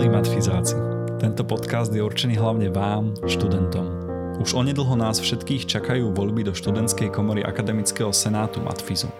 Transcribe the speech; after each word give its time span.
Milí 0.00 0.16
matfizáci, 0.16 0.80
tento 1.20 1.44
podcast 1.44 1.92
je 1.92 2.00
určený 2.00 2.40
hlavne 2.40 2.72
vám, 2.72 3.12
študentom. 3.20 3.84
Už 4.40 4.56
onedlho 4.56 4.96
nás 4.96 5.20
všetkých 5.20 5.68
čakajú 5.68 6.16
voľby 6.16 6.48
do 6.48 6.56
študentskej 6.56 7.12
komory 7.12 7.44
Akademického 7.44 8.08
senátu 8.08 8.64
Matfizu. 8.64 9.12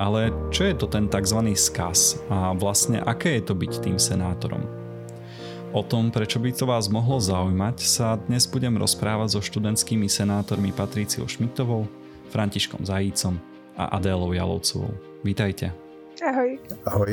Ale 0.00 0.32
čo 0.48 0.64
je 0.64 0.72
to 0.72 0.88
ten 0.88 1.12
tzv. 1.12 1.52
skaz 1.52 2.16
a 2.32 2.56
vlastne 2.56 3.04
aké 3.04 3.36
je 3.36 3.44
to 3.44 3.60
byť 3.60 3.72
tým 3.84 4.00
senátorom? 4.00 4.64
O 5.76 5.84
tom, 5.84 6.08
prečo 6.08 6.40
by 6.40 6.48
to 6.48 6.64
vás 6.64 6.88
mohlo 6.88 7.20
zaujímať, 7.20 7.76
sa 7.84 8.16
dnes 8.16 8.48
budem 8.48 8.72
rozprávať 8.80 9.36
so 9.36 9.44
študentskými 9.44 10.08
senátormi 10.08 10.72
Patriciou 10.72 11.28
Šmitovou, 11.28 11.84
Františkom 12.32 12.88
Zajícom 12.88 13.36
a 13.76 14.00
Adélou 14.00 14.32
Jalovcovou. 14.32 14.96
Vítajte. 15.20 15.76
Ahoj. 16.24 16.56
Ahoj. 16.88 17.10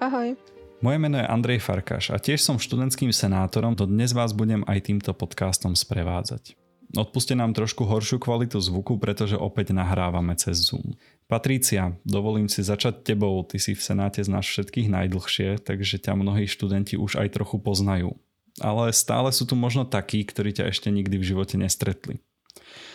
Ahoj. 0.00 0.57
Moje 0.78 0.94
meno 1.02 1.18
je 1.18 1.26
Andrej 1.26 1.58
Farkáš 1.58 2.14
a 2.14 2.22
tiež 2.22 2.38
som 2.38 2.54
študentským 2.54 3.10
senátorom, 3.10 3.74
to 3.74 3.82
dnes 3.82 4.14
vás 4.14 4.30
budem 4.30 4.62
aj 4.62 4.86
týmto 4.86 5.10
podcastom 5.10 5.74
sprevádzať. 5.74 6.54
Odpuste 6.94 7.34
nám 7.34 7.50
trošku 7.50 7.82
horšiu 7.82 8.22
kvalitu 8.22 8.62
zvuku, 8.62 8.94
pretože 9.02 9.34
opäť 9.34 9.74
nahrávame 9.74 10.38
cez 10.38 10.70
Zoom. 10.70 10.94
Patrícia, 11.26 11.98
dovolím 12.06 12.46
si 12.46 12.62
začať 12.62 13.02
tebou, 13.02 13.42
ty 13.42 13.58
si 13.58 13.74
v 13.74 13.82
Senáte 13.82 14.22
z 14.22 14.30
nás 14.30 14.46
všetkých 14.46 14.86
najdlhšie, 14.86 15.66
takže 15.66 15.98
ťa 15.98 16.14
mnohí 16.14 16.46
študenti 16.46 16.94
už 16.94 17.18
aj 17.26 17.34
trochu 17.34 17.58
poznajú. 17.58 18.14
Ale 18.62 18.94
stále 18.94 19.34
sú 19.34 19.50
tu 19.50 19.58
možno 19.58 19.82
takí, 19.82 20.22
ktorí 20.22 20.54
ťa 20.54 20.70
ešte 20.70 20.94
nikdy 20.94 21.18
v 21.18 21.26
živote 21.26 21.58
nestretli. 21.58 22.22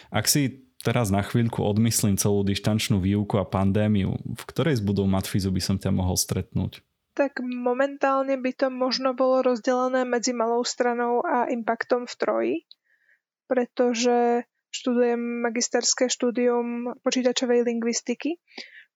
Ak 0.08 0.32
si 0.32 0.72
teraz 0.88 1.12
na 1.12 1.20
chvíľku 1.20 1.60
odmyslím 1.60 2.16
celú 2.16 2.48
dištančnú 2.48 3.04
výuku 3.04 3.36
a 3.36 3.44
pandémiu, 3.44 4.16
v 4.24 4.44
ktorej 4.48 4.80
z 4.80 4.88
budov 4.88 5.12
Matfizu 5.12 5.52
by 5.52 5.60
som 5.60 5.76
ťa 5.76 5.92
mohol 5.92 6.16
stretnúť? 6.16 6.80
Tak 7.14 7.46
momentálne 7.46 8.42
by 8.42 8.52
to 8.58 8.68
možno 8.74 9.14
bolo 9.14 9.46
rozdelené 9.46 10.02
medzi 10.02 10.34
malou 10.34 10.66
stranou 10.66 11.22
a 11.22 11.46
impactom 11.46 12.10
v 12.10 12.14
Troji, 12.18 12.56
pretože 13.46 14.50
študujem 14.74 15.46
magisterské 15.46 16.10
štúdium 16.10 16.98
počítačovej 17.06 17.70
lingvistiky, 17.70 18.42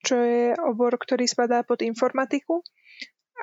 čo 0.01 0.17
je 0.17 0.57
obor, 0.65 0.97
ktorý 0.97 1.29
spadá 1.29 1.61
pod 1.61 1.85
informatiku, 1.85 2.65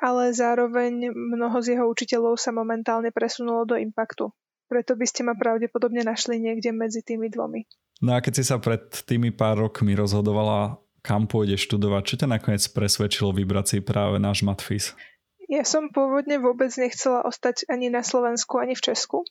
ale 0.03 0.35
zároveň 0.35 1.07
mnoho 1.15 1.63
z 1.63 1.79
jeho 1.79 1.87
učiteľov 1.87 2.35
sa 2.35 2.51
momentálne 2.51 3.15
presunulo 3.15 3.63
do 3.63 3.79
impactu. 3.79 4.35
Preto 4.67 4.99
by 4.99 5.05
ste 5.07 5.23
ma 5.23 5.39
pravdepodobne 5.39 6.03
našli 6.03 6.41
niekde 6.41 6.75
medzi 6.75 6.99
tými 6.99 7.31
dvomi. 7.31 7.63
No 8.03 8.11
a 8.11 8.19
keď 8.19 8.33
si 8.35 8.43
sa 8.43 8.59
pred 8.59 8.91
tými 9.07 9.31
pár 9.31 9.55
rokmi 9.55 9.95
rozhodovala 9.95 10.83
kam 11.05 11.29
pôjdeš 11.29 11.69
študovať? 11.69 12.01
Čo 12.01 12.15
ťa 12.25 12.27
nakoniec 12.33 12.65
presvedčilo 12.73 13.29
vybrať 13.29 13.65
si 13.69 13.77
práve 13.85 14.17
náš 14.17 14.41
matfis? 14.41 14.97
Ja 15.45 15.61
som 15.61 15.93
pôvodne 15.93 16.41
vôbec 16.41 16.73
nechcela 16.73 17.21
ostať 17.21 17.69
ani 17.69 17.93
na 17.93 18.01
Slovensku, 18.01 18.57
ani 18.57 18.73
v 18.73 18.81
Česku. 18.81 19.21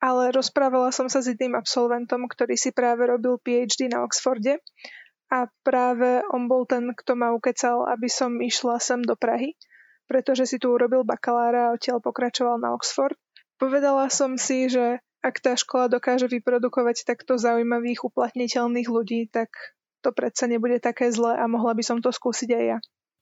Ale 0.00 0.32
rozprávala 0.32 0.96
som 0.96 1.12
sa 1.12 1.20
s 1.20 1.28
jedným 1.28 1.52
absolventom, 1.52 2.24
ktorý 2.24 2.56
si 2.56 2.72
práve 2.72 3.04
robil 3.04 3.36
PhD 3.36 3.92
na 3.92 4.00
Oxforde 4.00 4.56
a 5.28 5.44
práve 5.60 6.24
on 6.32 6.48
bol 6.48 6.64
ten, 6.64 6.88
kto 6.96 7.20
ma 7.20 7.36
ukecal, 7.36 7.84
aby 7.84 8.08
som 8.08 8.40
išla 8.40 8.80
sem 8.80 9.04
do 9.04 9.12
Prahy, 9.12 9.60
pretože 10.08 10.48
si 10.48 10.56
tu 10.56 10.72
urobil 10.72 11.04
bakalára 11.04 11.68
a 11.68 11.76
odtiaľ 11.76 12.00
pokračoval 12.00 12.56
na 12.56 12.72
Oxford. 12.72 13.12
Povedala 13.60 14.08
som 14.08 14.40
si, 14.40 14.72
že 14.72 15.04
ak 15.20 15.36
tá 15.44 15.52
škola 15.52 15.92
dokáže 15.92 16.32
vyprodukovať 16.32 17.04
takto 17.04 17.36
zaujímavých, 17.36 18.08
uplatniteľných 18.08 18.88
ľudí, 18.88 19.28
tak 19.28 19.52
to 20.00 20.12
predsa 20.12 20.48
nebude 20.48 20.80
také 20.80 21.12
zlé 21.12 21.36
a 21.36 21.44
mohla 21.46 21.76
by 21.76 21.82
som 21.84 21.98
to 22.00 22.10
skúsiť 22.12 22.50
aj 22.50 22.64
ja. 22.64 22.78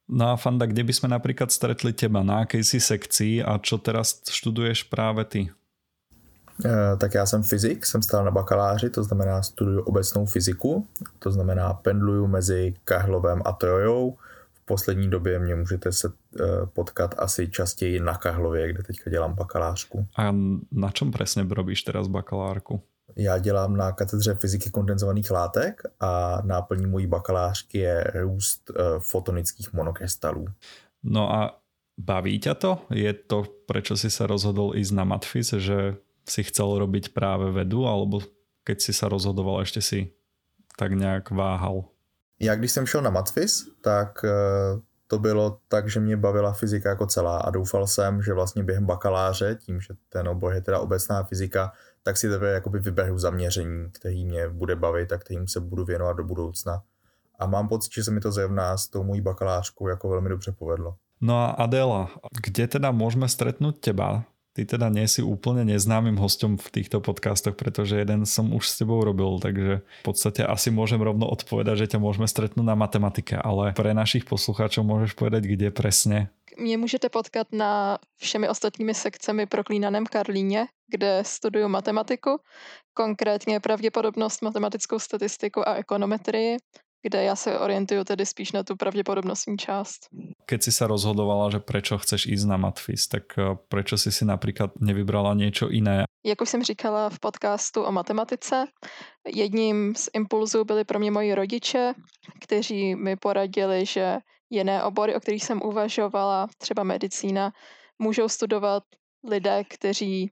No 0.09 0.33
a 0.33 0.35
Fanda, 0.41 0.65
kde 0.65 0.81
by 0.81 0.93
sme 0.95 1.07
napríklad 1.13 1.53
stretli 1.53 1.93
teba? 1.93 2.25
Na 2.25 2.41
akej 2.41 2.65
si 2.65 2.79
sekcii 2.81 3.45
a 3.45 3.61
čo 3.61 3.77
teraz 3.77 4.25
študuješ 4.25 4.89
práve 4.89 5.21
ty? 5.29 5.41
E, 6.65 6.97
tak 6.97 7.13
já 7.13 7.25
jsem 7.25 7.43
fyzik, 7.43 7.85
jsem 7.85 8.01
stále 8.01 8.25
na 8.25 8.31
bakaláři, 8.31 8.89
to 8.89 9.03
znamená 9.03 9.41
studuju 9.41 9.81
obecnou 9.81 10.25
fyziku, 10.25 10.87
to 11.19 11.31
znamená 11.31 11.73
pendluju 11.73 12.27
mezi 12.27 12.73
Kahlovem 12.83 13.41
a 13.45 13.51
Trojou. 13.51 14.17
V 14.53 14.65
poslední 14.65 15.09
době 15.09 15.39
mě 15.39 15.55
můžete 15.55 15.91
se 15.91 16.07
e, 16.07 16.11
potkat 16.65 17.15
asi 17.17 17.47
častěji 17.47 17.99
na 17.99 18.15
Kahlově, 18.15 18.73
kde 18.73 18.83
teďka 18.83 19.09
dělám 19.09 19.33
bakalářku. 19.33 20.05
A 20.17 20.35
na 20.71 20.91
čom 20.91 21.11
presne 21.11 21.45
robíš 21.49 21.81
teraz 21.81 22.07
bakalárku? 22.07 22.81
Já 23.15 23.37
dělám 23.37 23.77
na 23.77 23.91
katedře 23.91 24.35
fyziky 24.35 24.69
kondenzovaných 24.69 25.31
látek 25.31 25.81
a 25.99 26.41
náplní 26.45 26.85
mojí 26.85 27.07
bakalářky 27.07 27.77
je 27.77 28.03
růst 28.13 28.71
eh, 28.71 28.83
fotonických 28.99 29.73
monokrystalů. 29.73 30.45
No 31.03 31.33
a 31.33 31.59
baví 31.97 32.39
ťa 32.39 32.53
to? 32.53 32.71
Je 32.91 33.13
to, 33.13 33.43
prečo 33.67 33.99
si 33.99 34.07
sa 34.07 34.27
rozhodol 34.27 34.75
ísť 34.75 34.91
na 34.95 35.03
Matfis, 35.03 35.51
že 35.59 35.99
si 36.23 36.41
chcel 36.43 36.79
robiť 36.79 37.11
práve 37.11 37.51
vedu, 37.51 37.87
alebo 37.87 38.23
keď 38.63 38.77
si 38.79 38.91
sa 38.95 39.11
rozhodoval, 39.11 39.63
ešte 39.63 39.81
si 39.81 39.99
tak 40.77 40.91
nějak 40.91 41.31
váhal? 41.31 41.83
Já 42.39 42.55
když 42.55 42.71
jsem 42.71 42.85
šel 42.85 43.01
na 43.01 43.09
Matfis, 43.09 43.67
tak 43.81 44.23
eh, 44.23 44.79
to 45.07 45.19
bylo 45.19 45.57
tak, 45.67 45.89
že 45.89 45.99
mě 45.99 46.17
bavila 46.17 46.53
fyzika 46.53 46.89
jako 46.89 47.05
celá 47.05 47.37
a 47.37 47.49
doufal 47.49 47.87
jsem, 47.87 48.21
že 48.21 48.33
vlastně 48.33 48.63
během 48.63 48.85
bakaláře, 48.85 49.57
tím, 49.59 49.81
že 49.81 49.93
ten 50.09 50.27
obor 50.27 50.53
je 50.53 50.61
teda 50.61 50.79
obecná 50.79 51.23
fyzika, 51.23 51.71
tak 52.03 52.17
si 52.17 52.29
teprve 52.29 52.51
jakoby 52.51 52.79
vyberu 52.79 53.17
zaměření, 53.17 53.91
který 53.91 54.25
mě 54.25 54.49
bude 54.49 54.75
bavit 54.75 55.11
a 55.11 55.17
kterým 55.17 55.47
se 55.47 55.59
budu 55.59 55.85
věnovat 55.85 56.13
do 56.13 56.23
budoucna. 56.23 56.81
A 57.39 57.45
mám 57.47 57.67
pocit, 57.67 57.93
že 57.93 58.03
se 58.03 58.11
mi 58.11 58.19
to 58.19 58.31
zrovna 58.31 58.77
s 58.77 58.87
tou 58.87 59.03
mojí 59.03 59.21
bakalářkou 59.21 59.87
jako 59.87 60.09
velmi 60.09 60.29
dobře 60.29 60.51
povedlo. 60.51 60.95
No 61.21 61.35
a 61.35 61.59
Adela, 61.59 62.07
kde 62.31 62.71
teda 62.71 62.95
môžeme 62.95 63.27
stretnúť 63.27 63.83
teba? 63.83 64.23
Ty 64.57 64.65
teda 64.65 64.89
nie 64.89 65.05
si 65.05 65.21
úplne 65.21 65.61
neznámym 65.61 66.17
hostom 66.17 66.57
v 66.57 66.67
týchto 66.73 66.99
podcastoch, 66.99 67.53
pretože 67.53 68.01
jeden 68.01 68.25
som 68.25 68.49
už 68.49 68.65
s 68.65 68.81
tebou 68.81 68.99
robil, 69.05 69.37
takže 69.37 69.85
v 69.85 70.03
podstate 70.03 70.41
asi 70.41 70.73
môžem 70.73 70.99
rovno 70.99 71.29
odpovedať, 71.29 71.85
že 71.85 71.89
ťa 71.95 71.99
môžeme 72.01 72.25
stretnúť 72.25 72.65
na 72.65 72.73
matematike, 72.73 73.37
ale 73.37 73.77
pre 73.77 73.93
našich 73.93 74.25
poslucháčov 74.25 74.83
môžeš 74.83 75.13
povedať, 75.13 75.45
kde 75.45 75.69
presne? 75.69 76.33
Mě 76.59 76.77
můžete 76.77 77.09
potkat 77.09 77.47
na 77.51 77.99
všemi 78.17 78.49
ostatními 78.49 78.93
sekcemi 78.93 79.45
proklínaném 79.45 80.05
Karlíně, 80.05 80.67
kde 80.87 81.23
studuju 81.25 81.67
matematiku, 81.67 82.39
konkrétně 82.93 83.59
pravděpodobnost, 83.59 84.41
matematickou 84.41 84.99
statistiku 84.99 85.67
a 85.67 85.73
ekonometrii, 85.73 86.57
kde 86.99 87.19
ja 87.23 87.35
sa 87.35 87.63
orientujú 87.63 88.03
tedy 88.03 88.27
spíš 88.27 88.51
na 88.51 88.67
tú 88.67 88.75
pravdepodobnostní 88.75 89.55
časť. 89.55 90.11
Keď 90.43 90.59
si 90.59 90.71
sa 90.75 90.89
rozhodovala, 90.89 91.53
že 91.53 91.63
prečo 91.63 91.95
chceš 91.95 92.27
ísť 92.27 92.45
na 92.49 92.57
Matfis, 92.59 93.07
tak 93.07 93.35
eh, 93.39 93.55
prečo 93.71 93.95
si 93.95 94.11
si 94.11 94.23
napríklad 94.27 94.75
nevybrala 94.79 95.35
niečo 95.35 95.71
iné? 95.71 96.09
Jak 96.23 96.41
už 96.41 96.49
jsem 96.49 96.63
říkala 96.63 97.09
v 97.09 97.19
podcastu 97.19 97.83
o 97.83 97.91
matematice, 97.91 98.67
jedním 99.27 99.95
z 99.95 100.09
impulzů 100.13 100.63
byli 100.63 100.83
pro 100.83 100.99
mě 100.99 101.11
moji 101.11 101.35
rodiče, 101.35 101.93
kteří 102.43 102.95
mi 102.95 103.15
poradili, 103.15 103.85
že 103.85 104.17
jiné 104.49 104.83
obory, 104.83 105.15
o 105.15 105.19
kterých 105.19 105.43
jsem 105.43 105.61
uvažovala, 105.63 106.47
třeba 106.57 106.83
medicína, 106.83 107.51
můžou 107.99 108.29
studovat 108.29 108.83
lidé, 109.23 109.63
kteří 109.63 110.31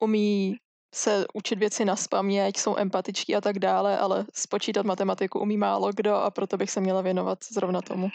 umí 0.00 0.56
se 0.96 1.26
učit 1.34 1.58
věci 1.58 1.84
na 1.84 1.96
spaměť, 1.96 2.56
jsou 2.56 2.76
empatičtí 2.76 3.36
a 3.36 3.40
tak 3.40 3.58
dále, 3.58 3.98
ale 3.98 4.24
spočítat 4.32 4.86
matematiku 4.86 5.40
umí 5.40 5.56
málo 5.56 5.92
kdo 5.92 6.14
a 6.14 6.30
proto 6.30 6.56
bych 6.56 6.70
se 6.70 6.80
měla 6.80 7.00
věnovat 7.02 7.38
zrovna 7.52 7.82
tomu. 7.82 8.08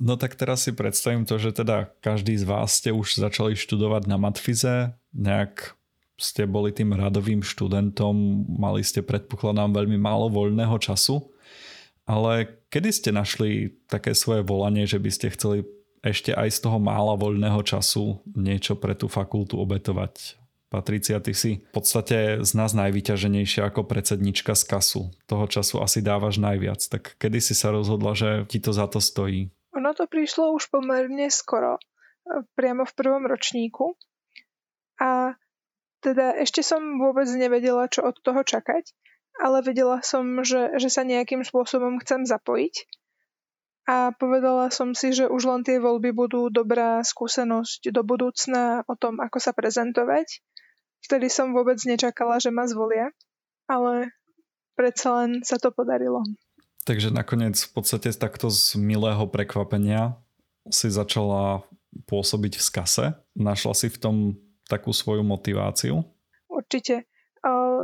No 0.00 0.16
tak 0.16 0.36
teraz 0.36 0.62
si 0.62 0.72
predstavím 0.76 1.24
to, 1.24 1.40
že 1.40 1.52
teda 1.52 1.88
každý 2.04 2.36
z 2.36 2.44
vás 2.44 2.76
ste 2.76 2.92
už 2.92 3.16
začali 3.16 3.56
študovať 3.56 4.04
na 4.04 4.20
matfize, 4.20 4.92
nejak 5.16 5.72
ste 6.20 6.44
boli 6.44 6.72
tým 6.72 6.92
radovým 6.92 7.40
študentom, 7.40 8.44
mali 8.44 8.84
ste 8.84 9.00
predpokladám 9.00 9.72
veľmi 9.72 9.96
málo 9.96 10.28
voľného 10.28 10.76
času, 10.76 11.32
ale 12.04 12.60
kedy 12.68 12.92
ste 12.92 13.10
našli 13.12 13.72
také 13.88 14.12
svoje 14.12 14.44
volanie, 14.44 14.84
že 14.84 15.00
by 15.00 15.10
ste 15.12 15.32
chceli 15.32 15.64
ešte 16.04 16.36
aj 16.36 16.48
z 16.52 16.58
toho 16.68 16.76
mála 16.76 17.16
voľného 17.16 17.64
času 17.64 18.20
niečo 18.36 18.76
pre 18.76 18.92
tú 18.92 19.08
fakultu 19.08 19.56
obetovať? 19.56 20.36
Patricia, 20.66 21.22
ty 21.22 21.30
si 21.30 21.62
v 21.62 21.70
podstate 21.70 22.42
z 22.42 22.52
nás 22.58 22.74
najvyťaženejšia 22.74 23.70
ako 23.70 23.86
predsednička 23.86 24.58
z 24.58 24.62
kasu. 24.66 25.02
Toho 25.30 25.46
času 25.46 25.78
asi 25.78 26.02
dávaš 26.02 26.42
najviac. 26.42 26.82
Tak 26.82 27.14
kedy 27.22 27.38
si 27.38 27.54
sa 27.54 27.70
rozhodla, 27.70 28.18
že 28.18 28.50
ti 28.50 28.58
to 28.58 28.74
za 28.74 28.90
to 28.90 28.98
stojí? 28.98 29.54
Ono 29.78 29.94
to 29.94 30.10
prišlo 30.10 30.50
už 30.58 30.66
pomerne 30.74 31.30
skoro, 31.30 31.78
priamo 32.58 32.82
v 32.82 32.96
prvom 32.98 33.30
ročníku. 33.30 33.94
A 34.98 35.38
teda 36.02 36.34
ešte 36.42 36.66
som 36.66 36.98
vôbec 36.98 37.30
nevedela, 37.30 37.86
čo 37.86 38.02
od 38.02 38.18
toho 38.18 38.42
čakať, 38.42 38.90
ale 39.38 39.62
vedela 39.62 40.02
som, 40.02 40.42
že, 40.42 40.74
že 40.82 40.90
sa 40.90 41.06
nejakým 41.06 41.46
spôsobom 41.46 42.02
chcem 42.02 42.26
zapojiť. 42.26 42.74
A 43.86 44.10
povedala 44.10 44.74
som 44.74 44.98
si, 44.98 45.14
že 45.14 45.30
už 45.30 45.46
len 45.46 45.62
tie 45.62 45.78
voľby 45.78 46.10
budú 46.10 46.50
dobrá 46.50 47.06
skúsenosť 47.06 47.94
do 47.94 48.02
budúcna 48.02 48.82
o 48.90 48.98
tom, 48.98 49.22
ako 49.22 49.38
sa 49.38 49.54
prezentovať 49.54 50.42
Vtedy 51.04 51.28
som 51.28 51.52
vôbec 51.52 51.76
nečakala, 51.84 52.38
že 52.40 52.54
ma 52.54 52.64
zvolia, 52.64 53.12
ale 53.68 54.14
predsa 54.78 55.22
len 55.22 55.42
sa 55.44 55.60
to 55.60 55.74
podarilo. 55.74 56.22
Takže 56.86 57.10
nakoniec 57.10 57.58
v 57.58 57.70
podstate 57.74 58.14
takto 58.14 58.46
z 58.46 58.78
milého 58.78 59.26
prekvapenia 59.26 60.14
si 60.70 60.86
začala 60.86 61.66
pôsobiť 62.06 62.58
v 62.58 62.62
skase? 62.62 63.04
Našla 63.34 63.74
si 63.74 63.90
v 63.90 63.98
tom 63.98 64.16
takú 64.70 64.94
svoju 64.94 65.26
motiváciu? 65.26 66.02
Určite. 66.46 67.10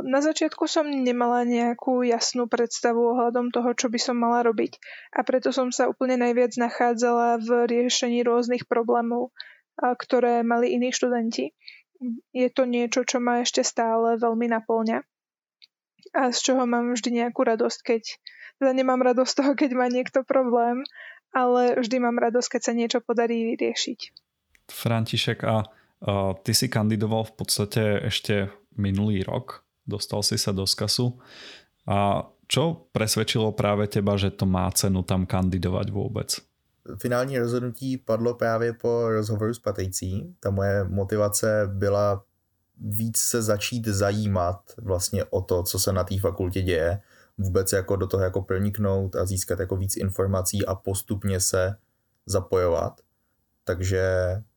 Na 0.03 0.19
začiatku 0.19 0.67
som 0.67 0.83
nemala 0.91 1.47
nejakú 1.47 2.03
jasnú 2.03 2.51
predstavu 2.51 3.15
ohľadom 3.15 3.55
toho, 3.55 3.71
čo 3.71 3.87
by 3.87 3.95
som 3.95 4.19
mala 4.19 4.43
robiť 4.43 4.75
a 5.15 5.23
preto 5.23 5.55
som 5.55 5.71
sa 5.71 5.87
úplne 5.87 6.19
najviac 6.19 6.51
nachádzala 6.59 7.39
v 7.39 7.71
riešení 7.71 8.27
rôznych 8.27 8.67
problémov, 8.67 9.31
ktoré 9.79 10.43
mali 10.43 10.75
iní 10.75 10.91
študenti. 10.91 11.55
Je 12.35 12.47
to 12.51 12.63
niečo, 12.67 13.07
čo 13.07 13.23
ma 13.23 13.41
ešte 13.41 13.63
stále 13.63 14.19
veľmi 14.19 14.51
naplňa 14.51 15.03
a 16.13 16.29
z 16.29 16.39
čoho 16.39 16.63
mám 16.69 16.93
vždy 16.93 17.23
nejakú 17.23 17.41
radosť, 17.41 17.79
keď 17.81 18.03
teda 18.61 18.71
nemám 18.75 19.01
radosť 19.01 19.31
z 19.31 19.37
toho, 19.41 19.51
keď 19.57 19.71
má 19.73 19.87
niekto 19.89 20.21
problém, 20.21 20.85
ale 21.33 21.79
vždy 21.81 21.97
mám 21.97 22.21
radosť, 22.21 22.59
keď 22.59 22.61
sa 22.61 22.73
niečo 22.77 22.99
podarí 23.01 23.55
vyriešiť. 23.55 23.99
František, 24.69 25.39
a, 25.43 25.57
a 25.57 25.61
ty 26.45 26.51
si 26.53 26.69
kandidoval 26.69 27.33
v 27.33 27.33
podstate 27.33 27.83
ešte 28.05 28.53
minulý 28.77 29.25
rok, 29.25 29.65
dostal 29.83 30.21
si 30.21 30.37
sa 30.37 30.53
do 30.53 30.69
skasu 30.69 31.17
a 31.89 32.29
čo 32.47 32.87
presvedčilo 32.93 33.55
práve 33.57 33.89
teba, 33.89 34.13
že 34.13 34.29
to 34.29 34.45
má 34.45 34.69
cenu 34.71 35.01
tam 35.01 35.25
kandidovať 35.25 35.87
vôbec? 35.89 36.29
Finální 36.97 37.39
rozhodnutí 37.39 37.97
padlo 37.97 38.33
právě 38.33 38.73
po 38.73 39.09
rozhovoru 39.09 39.53
s 39.53 39.59
Patricí. 39.59 40.35
Ta 40.39 40.49
moje 40.49 40.83
motivace 40.83 41.69
byla 41.73 42.23
víc 42.77 43.17
se 43.17 43.41
začít 43.41 43.87
zajímat 43.87 44.61
vlastně 44.77 45.23
o 45.23 45.41
to, 45.41 45.63
co 45.63 45.79
se 45.79 45.93
na 45.93 46.03
té 46.03 46.19
fakultě 46.19 46.61
děje, 46.61 47.01
vůbec 47.37 47.71
jako 47.71 47.95
do 47.95 48.07
toho 48.07 48.23
jako 48.23 48.41
proniknout 48.41 49.15
a 49.15 49.25
získat 49.25 49.59
jako 49.59 49.75
víc 49.75 49.97
informací 49.97 50.65
a 50.65 50.75
postupně 50.75 51.39
se 51.39 51.75
zapojovat. 52.25 53.01
Takže 53.63 54.03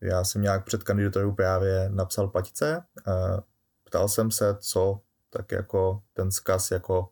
já 0.01 0.25
jsem 0.25 0.43
nějak 0.43 0.65
před 0.65 0.83
kandidaturou 0.83 1.33
právě 1.33 1.89
napsal 1.93 2.29
Patice, 2.29 2.83
ptal 3.85 4.09
jsem 4.09 4.31
se, 4.31 4.57
co 4.59 5.01
tak 5.31 5.53
jako 5.53 6.03
ten 6.13 6.31
zkaz 6.31 6.71
jako 6.71 7.09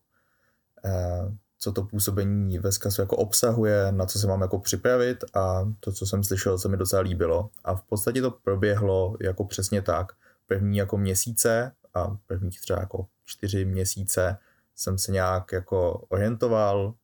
eh, 0.84 1.36
co 1.64 1.72
to 1.72 1.82
působení 1.82 2.58
ve 2.58 2.72
zkazu 2.72 3.02
jako 3.02 3.16
obsahuje, 3.16 3.92
na 3.92 4.06
co 4.06 4.18
se 4.18 4.26
mám 4.26 4.40
jako 4.40 4.58
připravit 4.58 5.24
a 5.34 5.72
to, 5.80 5.92
co 5.92 6.06
jsem 6.06 6.24
slyšel, 6.24 6.58
se 6.58 6.68
mi 6.68 6.76
docela 6.76 7.02
líbilo. 7.02 7.50
A 7.64 7.74
v 7.74 7.82
podstatě 7.82 8.22
to 8.22 8.30
proběhlo 8.30 9.16
jako 9.20 9.44
přesně 9.44 9.82
tak. 9.82 10.12
První 10.46 10.76
jako 10.76 10.98
měsíce 10.98 11.72
a 11.94 12.16
prvních 12.26 12.60
třeba 12.60 12.80
jako 12.80 13.06
čtyři 13.24 13.64
měsíce 13.64 14.38
jsem 14.76 14.98
se 14.98 15.12
nějak 15.12 15.52
jako 15.52 16.04
orientoval, 16.08 16.94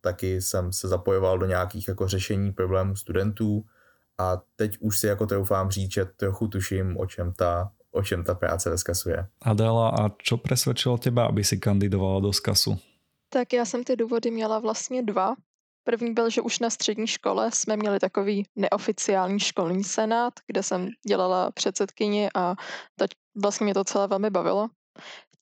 taky 0.00 0.42
jsem 0.42 0.72
se 0.72 0.88
zapojoval 0.88 1.38
do 1.38 1.46
nějakých 1.46 1.88
jako 1.88 2.08
řešení 2.08 2.52
problémů 2.52 2.96
studentů 2.96 3.64
a 4.18 4.42
teď 4.56 4.78
už 4.80 4.98
si 4.98 5.06
jako 5.06 5.26
troufám 5.26 5.70
říct, 5.70 5.92
že 5.92 6.04
trochu 6.04 6.48
tuším, 6.48 6.96
o 6.96 7.06
čem 7.06 7.32
ta 7.32 7.72
o 7.90 8.02
čem 8.04 8.20
tá 8.20 8.36
práca 8.36 8.68
ve 8.68 8.76
SKASu 8.76 9.08
je. 9.08 9.26
Adela, 9.40 9.88
a 9.88 10.12
čo 10.20 10.36
presvedčilo 10.36 11.00
teba, 11.00 11.32
aby 11.32 11.40
si 11.40 11.56
kandidovala 11.56 12.20
do 12.20 12.32
SKASu? 12.32 12.76
Tak 13.28 13.52
já 13.52 13.64
jsem 13.64 13.84
ty 13.84 13.96
důvody 13.96 14.30
měla 14.30 14.58
vlastně 14.58 15.02
dva. 15.02 15.34
První 15.84 16.12
byl, 16.12 16.30
že 16.30 16.40
už 16.40 16.58
na 16.58 16.70
střední 16.70 17.06
škole 17.06 17.50
jsme 17.52 17.76
měli 17.76 17.98
takový 17.98 18.46
neoficiální 18.56 19.40
školní 19.40 19.84
senát, 19.84 20.32
kde 20.46 20.62
jsem 20.62 20.88
dělala 21.08 21.50
předsedkyni 21.50 22.28
a 22.34 22.54
teď 22.98 23.10
vlastně 23.42 23.64
mě 23.64 23.74
to 23.74 23.84
celé 23.84 24.08
velmi 24.08 24.30
bavilo. 24.30 24.68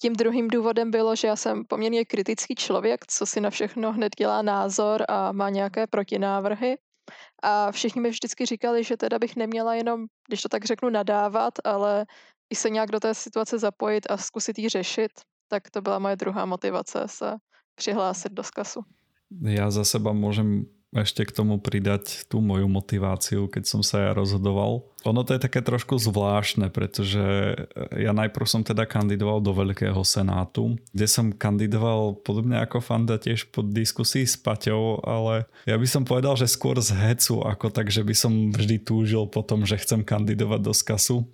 Tím 0.00 0.12
druhým 0.12 0.48
důvodem 0.48 0.90
bylo, 0.90 1.16
že 1.16 1.28
já 1.28 1.36
jsem 1.36 1.64
poměrně 1.64 2.04
kritický 2.04 2.54
člověk, 2.54 3.06
co 3.06 3.26
si 3.26 3.40
na 3.40 3.50
všechno 3.50 3.92
hned 3.92 4.16
dělá 4.18 4.42
názor 4.42 5.04
a 5.08 5.32
má 5.32 5.50
nějaké 5.50 5.86
protinávrhy. 5.86 6.76
A 7.42 7.72
všichni 7.72 8.00
mi 8.00 8.10
vždycky 8.10 8.46
říkali, 8.46 8.84
že 8.84 8.96
teda 8.96 9.18
bych 9.18 9.36
neměla 9.36 9.74
jenom, 9.74 10.06
když 10.28 10.42
to 10.42 10.48
tak 10.48 10.64
řeknu, 10.64 10.90
nadávat, 10.90 11.54
ale 11.64 12.06
i 12.50 12.56
se 12.56 12.70
nějak 12.70 12.90
do 12.90 13.00
té 13.00 13.14
situace 13.14 13.58
zapojit 13.58 14.10
a 14.10 14.16
zkusit 14.16 14.58
ji 14.58 14.68
řešit, 14.68 15.10
tak 15.48 15.70
to 15.70 15.82
byla 15.82 15.98
moje 15.98 16.16
druhá 16.16 16.44
motivace 16.46 17.04
se 17.06 17.34
přihlásit 17.76 18.32
do 18.32 18.42
skasu. 18.42 18.84
Ja 19.42 19.70
za 19.70 19.82
seba 19.82 20.14
môžem 20.14 20.70
ešte 20.94 21.26
k 21.26 21.34
tomu 21.34 21.58
pridať 21.58 22.22
tú 22.30 22.38
moju 22.38 22.70
motiváciu, 22.70 23.50
keď 23.50 23.64
som 23.66 23.82
sa 23.82 23.98
ja 23.98 24.10
rozhodoval. 24.14 24.86
Ono 25.02 25.26
to 25.26 25.34
je 25.34 25.42
také 25.42 25.58
trošku 25.58 25.98
zvláštne, 25.98 26.70
pretože 26.70 27.18
ja 27.98 28.14
najprv 28.14 28.46
som 28.46 28.62
teda 28.62 28.86
kandidoval 28.86 29.42
do 29.42 29.50
Veľkého 29.50 29.98
senátu, 30.06 30.78
kde 30.94 31.06
som 31.10 31.34
kandidoval 31.34 32.22
podobne 32.22 32.62
ako 32.62 32.78
Fanda 32.78 33.18
tiež 33.18 33.50
pod 33.50 33.74
diskusii 33.74 34.22
s 34.22 34.38
Paťou, 34.38 35.02
ale 35.02 35.50
ja 35.66 35.74
by 35.74 35.86
som 35.90 36.06
povedal, 36.06 36.38
že 36.38 36.46
skôr 36.46 36.78
z 36.78 36.94
hecu, 36.94 37.42
ako 37.42 37.74
tak, 37.74 37.90
že 37.90 38.06
by 38.06 38.14
som 38.14 38.54
vždy 38.54 38.86
túžil 38.86 39.26
po 39.26 39.42
tom, 39.42 39.66
že 39.66 39.82
chcem 39.82 40.06
kandidovať 40.06 40.60
do 40.62 40.70
skasu 40.70 41.26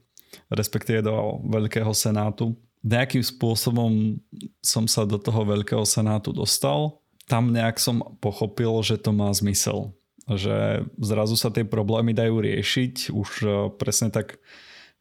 respektíve 0.50 1.02
do 1.02 1.42
Veľkého 1.46 1.90
senátu. 1.94 2.54
Nejakým 2.80 3.20
spôsobom 3.20 4.16
som 4.64 4.88
sa 4.88 5.04
do 5.04 5.20
toho 5.20 5.44
Veľkého 5.44 5.84
senátu 5.84 6.32
dostal. 6.32 6.96
Tam 7.28 7.52
nejak 7.52 7.76
som 7.76 8.16
pochopil, 8.18 8.72
že 8.80 8.96
to 8.96 9.12
má 9.12 9.28
zmysel. 9.36 9.92
Že 10.24 10.88
zrazu 10.96 11.36
sa 11.36 11.52
tie 11.52 11.66
problémy 11.68 12.16
dajú 12.16 12.40
riešiť. 12.40 13.12
Už 13.12 13.30
e, 13.44 13.48
presne 13.76 14.08
tak, 14.08 14.40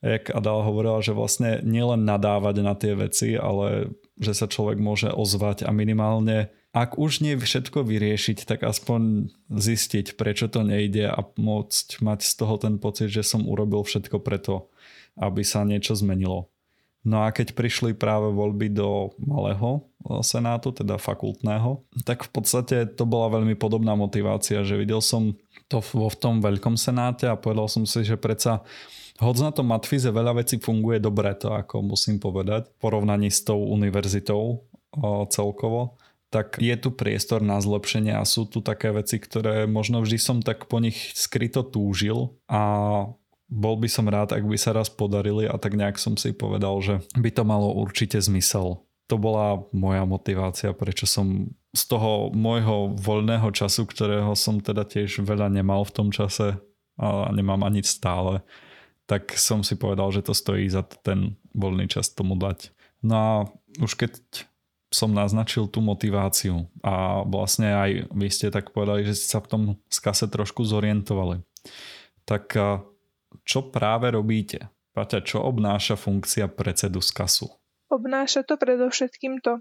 jak 0.04 0.28
Adal 0.32 0.68
hovorila, 0.68 1.00
že 1.00 1.16
vlastne 1.16 1.64
nielen 1.64 2.04
nadávať 2.04 2.56
na 2.60 2.74
tie 2.76 2.94
veci, 3.00 3.40
ale 3.40 3.96
že 4.20 4.36
sa 4.36 4.52
človek 4.52 4.78
môže 4.78 5.08
ozvať 5.10 5.64
a 5.64 5.72
minimálne 5.72 6.52
ak 6.70 7.02
už 7.02 7.26
nie 7.26 7.34
všetko 7.34 7.82
vyriešiť, 7.82 8.46
tak 8.46 8.62
aspoň 8.62 9.34
zistiť, 9.50 10.14
prečo 10.14 10.46
to 10.46 10.62
nejde 10.62 11.10
a 11.10 11.18
môcť 11.34 11.98
mať 12.06 12.20
z 12.22 12.34
toho 12.38 12.56
ten 12.62 12.78
pocit, 12.78 13.10
že 13.10 13.26
som 13.26 13.50
urobil 13.50 13.82
všetko 13.82 14.22
preto, 14.22 14.70
aby 15.18 15.42
sa 15.42 15.66
niečo 15.66 15.98
zmenilo. 15.98 16.54
No 17.10 17.26
a 17.26 17.34
keď 17.34 17.58
prišli 17.58 17.98
práve 17.98 18.30
voľby 18.30 18.70
do 18.70 19.10
malého 19.18 19.82
e, 20.06 20.22
senátu, 20.22 20.70
teda 20.70 21.02
fakultného, 21.02 21.82
tak 22.06 22.22
v 22.22 22.30
podstate 22.30 22.86
to 22.86 23.10
bola 23.10 23.34
veľmi 23.34 23.58
podobná 23.58 23.98
motivácia, 23.98 24.62
že 24.62 24.78
videl 24.78 25.02
som 25.02 25.34
to 25.66 25.82
vo 25.82 26.06
v 26.06 26.18
tom 26.22 26.38
veľkom 26.38 26.78
senáte 26.78 27.26
a 27.26 27.34
povedal 27.34 27.66
som 27.66 27.90
si, 27.90 28.06
že 28.06 28.14
predsa 28.14 28.62
hoď 29.18 29.50
na 29.50 29.52
tom 29.52 29.68
matfize 29.74 30.08
veľa 30.08 30.46
vecí 30.46 30.62
funguje 30.62 31.02
dobre, 31.02 31.34
to 31.34 31.50
ako 31.50 31.82
musím 31.82 32.22
povedať, 32.22 32.70
v 32.70 32.76
porovnaní 32.78 33.34
s 33.34 33.42
tou 33.42 33.58
univerzitou 33.58 34.64
o, 34.94 35.28
celkovo, 35.28 36.00
tak 36.30 36.62
je 36.62 36.78
tu 36.78 36.94
priestor 36.94 37.42
na 37.42 37.58
zlepšenie 37.58 38.14
a 38.14 38.24
sú 38.24 38.46
tu 38.46 38.62
také 38.62 38.94
veci, 38.94 39.18
ktoré 39.18 39.66
možno 39.66 40.06
vždy 40.06 40.18
som 40.22 40.38
tak 40.40 40.70
po 40.70 40.78
nich 40.78 41.12
skryto 41.18 41.66
túžil 41.66 42.38
a 42.46 42.62
bol 43.50 43.76
by 43.82 43.90
som 43.90 44.06
rád, 44.06 44.38
ak 44.38 44.46
by 44.46 44.58
sa 44.58 44.78
raz 44.78 44.88
podarili 44.94 45.50
a 45.50 45.58
tak 45.58 45.74
nejak 45.74 45.98
som 45.98 46.14
si 46.16 46.32
povedal, 46.32 46.78
že 46.86 47.02
by 47.18 47.30
to 47.34 47.44
malo 47.44 47.74
určite 47.74 48.22
zmysel. 48.22 48.86
To 49.10 49.18
bola 49.18 49.66
moja 49.74 50.06
motivácia, 50.06 50.70
prečo 50.70 51.10
som 51.10 51.50
z 51.74 51.84
toho 51.90 52.30
môjho 52.30 52.94
voľného 52.94 53.50
času, 53.50 53.90
ktorého 53.90 54.38
som 54.38 54.62
teda 54.62 54.86
tiež 54.86 55.26
veľa 55.26 55.50
nemal 55.50 55.82
v 55.82 55.94
tom 55.98 56.08
čase 56.14 56.62
a 57.02 57.30
nemám 57.34 57.66
ani 57.66 57.82
stále, 57.82 58.46
tak 59.10 59.34
som 59.34 59.66
si 59.66 59.74
povedal, 59.74 60.14
že 60.14 60.22
to 60.22 60.38
stojí 60.38 60.70
za 60.70 60.86
ten 60.86 61.34
voľný 61.58 61.90
čas 61.90 62.14
tomu 62.14 62.38
dať. 62.38 62.70
No 63.02 63.14
a 63.18 63.34
už 63.82 63.98
keď 63.98 64.22
som 64.90 65.14
naznačil 65.14 65.70
tú 65.70 65.82
motiváciu 65.82 66.66
a 66.82 67.26
vlastne 67.26 67.74
aj 67.74 67.90
vy 68.14 68.28
ste 68.30 68.50
tak 68.50 68.74
povedali, 68.74 69.06
že 69.06 69.18
ste 69.18 69.38
sa 69.38 69.40
v 69.42 69.50
tom 69.50 69.64
skase 69.90 70.26
trošku 70.26 70.66
zorientovali. 70.66 71.46
Tak 72.26 72.58
čo 73.50 73.74
práve 73.74 74.14
robíte? 74.14 74.70
Paťa, 74.94 75.26
čo 75.26 75.42
obnáša 75.42 75.98
funkcia 75.98 76.46
predsedu 76.54 77.02
z 77.02 77.10
kasu? 77.10 77.50
Obnáša 77.90 78.46
to 78.46 78.62
predovšetkým 78.62 79.42
to, 79.42 79.58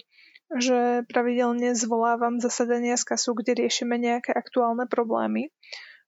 že 0.52 1.08
pravidelne 1.08 1.72
zvolávam 1.72 2.36
zasadania 2.36 3.00
z 3.00 3.08
kasu, 3.08 3.32
kde 3.32 3.64
riešime 3.64 3.96
nejaké 3.96 4.36
aktuálne 4.36 4.84
problémy. 4.84 5.48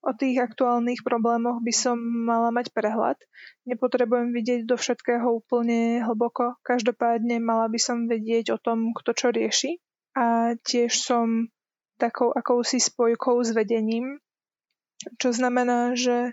O 0.04 0.12
tých 0.12 0.40
aktuálnych 0.40 1.04
problémoch 1.04 1.60
by 1.60 1.72
som 1.72 1.96
mala 2.00 2.52
mať 2.52 2.72
prehľad. 2.72 3.20
Nepotrebujem 3.68 4.32
vidieť 4.32 4.60
do 4.64 4.76
všetkého 4.76 5.28
úplne 5.28 6.04
hlboko. 6.04 6.56
Každopádne 6.64 7.40
mala 7.40 7.68
by 7.68 7.80
som 7.80 8.08
vedieť 8.08 8.56
o 8.56 8.58
tom, 8.60 8.92
kto 8.96 9.12
čo 9.12 9.28
rieši. 9.32 9.80
A 10.16 10.56
tiež 10.56 10.92
som 10.96 11.52
takou 12.00 12.32
akousi 12.32 12.80
spojkou 12.80 13.44
s 13.44 13.52
vedením, 13.52 14.24
čo 15.20 15.36
znamená, 15.36 15.92
že 15.92 16.32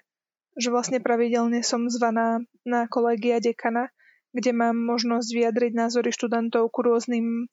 že 0.57 0.73
vlastne 0.73 0.97
pravidelne 0.97 1.61
som 1.61 1.85
zvaná 1.87 2.41
na 2.65 2.89
kolegia 2.89 3.37
dekana, 3.37 3.93
kde 4.33 4.51
mám 4.51 4.75
možnosť 4.75 5.29
vyjadriť 5.29 5.71
názory 5.77 6.09
študentov 6.11 6.73
ku 6.73 6.81
rôznym 6.83 7.45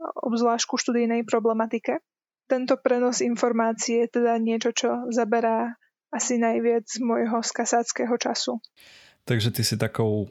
obzvlášť 0.00 0.64
ku 0.68 0.76
študijnej 0.76 1.24
problematike. 1.24 2.00
Tento 2.46 2.76
prenos 2.80 3.20
informácie 3.20 4.06
je 4.06 4.20
teda 4.20 4.38
niečo, 4.40 4.70
čo 4.72 5.08
zaberá 5.10 5.76
asi 6.12 6.38
najviac 6.38 6.86
môjho 7.02 7.42
skasáckého 7.42 8.14
času. 8.16 8.62
Takže 9.26 9.50
ty 9.50 9.62
si 9.66 9.74
takou 9.74 10.30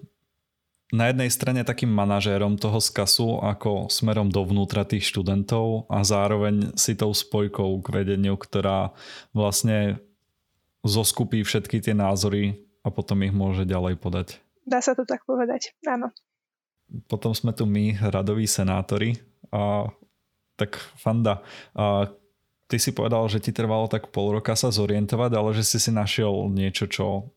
na 0.94 1.10
jednej 1.12 1.27
strane 1.34 1.65
takým 1.65 1.89
manažérom 1.89 2.55
toho 2.62 2.77
skasu 2.77 3.41
ako 3.41 3.89
smerom 3.89 4.29
dovnútra 4.29 4.86
tých 4.86 5.10
študentov 5.10 5.89
a 5.91 6.05
zároveň 6.05 6.77
si 6.77 6.94
tou 6.94 7.12
spojkou 7.12 7.82
k 7.82 7.88
vedeniu, 7.89 8.38
ktorá 8.38 8.94
vlastne 9.34 10.00
zoskupí 10.86 11.42
všetky 11.42 11.82
tie 11.82 11.98
názory 11.98 12.62
a 12.86 12.94
potom 12.94 13.25
ich 13.25 13.34
môže 13.34 13.65
ďalej 13.65 13.98
podať. 13.98 14.27
Dá 14.65 14.82
sa 14.82 14.94
to 14.94 15.06
tak 15.06 15.25
povedať, 15.25 15.74
áno. 15.86 16.13
Potom 17.10 17.34
sme 17.34 17.50
tu 17.54 17.65
my, 17.65 17.98
radoví 17.98 18.46
senátori. 18.46 19.18
A, 19.50 19.89
tak 20.54 20.77
Fanda, 20.98 21.42
a, 21.74 22.10
ty 22.70 22.77
si 22.77 22.94
povedal, 22.94 23.25
že 23.25 23.42
ti 23.42 23.50
trvalo 23.50 23.89
tak 23.89 24.13
pol 24.13 24.38
roka 24.38 24.54
sa 24.54 24.70
zorientovať, 24.70 25.32
ale 25.34 25.50
že 25.58 25.65
si 25.65 25.77
si 25.82 25.89
našiel 25.89 26.50
niečo, 26.54 26.86
čo, 26.86 27.34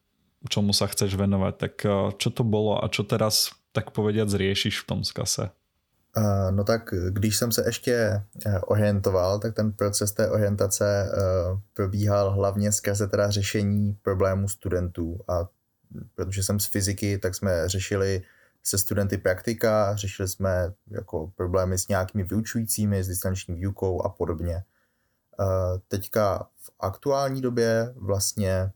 čomu 0.48 0.76
sa 0.76 0.88
chceš 0.88 1.16
venovať. 1.16 1.54
Tak 1.56 1.74
čo 2.20 2.28
to 2.28 2.44
bolo 2.44 2.80
a 2.80 2.84
čo 2.92 3.04
teraz, 3.08 3.56
tak 3.72 3.92
povediať, 3.96 4.28
riešiš 4.28 4.84
v 4.84 4.88
tom 4.88 5.00
skase? 5.04 5.52
Uh, 6.18 6.50
no 6.50 6.64
tak 6.64 6.94
když 7.10 7.36
jsem 7.36 7.52
se 7.52 7.62
ještě 7.66 8.22
uh, 8.46 8.52
orientoval, 8.66 9.38
tak 9.38 9.54
ten 9.54 9.72
proces 9.72 10.12
té 10.12 10.30
orientace 10.30 11.12
uh, 11.12 11.60
probíhal 11.72 12.30
hlavně 12.30 12.72
skrze 12.72 13.06
teda 13.06 13.30
řešení 13.30 13.98
problémů 14.02 14.48
studentů 14.48 15.20
a 15.28 15.48
protože 16.14 16.42
jsem 16.42 16.60
z 16.60 16.66
fyziky, 16.66 17.18
tak 17.18 17.34
jsme 17.34 17.68
řešili 17.68 18.22
se 18.62 18.78
studenty 18.78 19.18
praktika, 19.18 19.96
řešili 19.96 20.28
jsme 20.28 20.72
jako 20.90 21.32
problémy 21.36 21.78
s 21.78 21.88
nějakými 21.88 22.24
vyučujícími, 22.24 23.04
s 23.04 23.08
distanční 23.08 23.54
výukou 23.54 24.02
a 24.02 24.08
podobně. 24.08 24.64
Teďka 25.88 26.48
v 26.56 26.70
aktuální 26.80 27.40
době 27.40 27.92
vlastně 27.96 28.72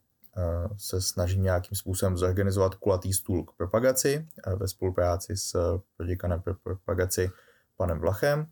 se 0.77 1.03
snažím 1.03 1.43
nějakým 1.43 1.79
způsobem 1.79 2.17
zorganizovat 2.17 2.75
kulatý 2.75 3.13
stůl 3.13 3.45
k 3.45 3.53
propagaci 3.57 4.27
ve 4.57 4.69
spolupráci 4.69 5.37
s 5.37 5.79
proděkanem 5.97 6.41
pro 6.41 6.55
propagaci 6.55 7.31
panem 7.77 7.99
Vlachem. 7.99 8.47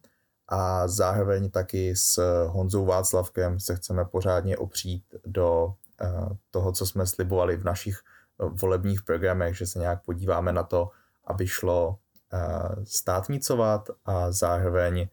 A 0.48 0.88
zároveň 0.88 1.50
taky 1.50 1.96
s 1.96 2.18
Honzou 2.46 2.84
Václavkem 2.84 3.60
se 3.60 3.76
chceme 3.76 4.04
pořádně 4.04 4.56
opřít 4.56 5.04
do 5.26 5.74
toho, 6.50 6.72
co 6.72 6.86
jsme 6.86 7.06
slibovali 7.06 7.56
v 7.56 7.64
našich 7.64 8.00
volebních 8.38 9.02
programech, 9.02 9.56
že 9.56 9.66
se 9.66 9.78
nějak 9.78 10.04
podíváme 10.04 10.52
na 10.52 10.62
to, 10.62 10.90
aby 11.24 11.46
šlo 11.46 11.98
státnicovat 12.84 13.90
a 14.04 14.32
zároveň 14.32 15.08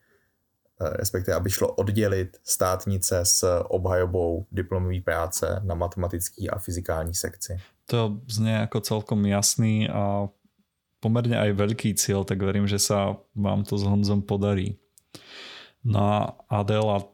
respektive 0.79 1.38
aby 1.38 1.50
šlo 1.50 1.72
oddělit 1.72 2.38
státnice 2.43 3.25
s 3.25 3.63
obhajobou 3.69 4.46
diplomové 4.51 5.01
práce 5.01 5.62
na 5.63 5.75
matematický 5.75 6.50
a 6.50 6.60
fyzikální 6.60 7.15
sekci. 7.15 7.57
To 7.86 8.19
znie 8.27 8.67
ako 8.67 8.81
celkom 8.84 9.25
jasný 9.25 9.88
a 9.88 10.27
pomerne 11.00 11.39
aj 11.39 11.55
veľký 11.55 11.96
cieľ, 11.96 12.27
tak 12.27 12.43
verím, 12.43 12.67
že 12.67 12.84
sa 12.84 13.15
vám 13.31 13.63
to 13.63 13.79
s 13.79 13.88
Honzom 13.88 14.22
podarí. 14.22 14.75
No 15.88 16.00
a 16.03 16.19
Adela, 16.51 17.07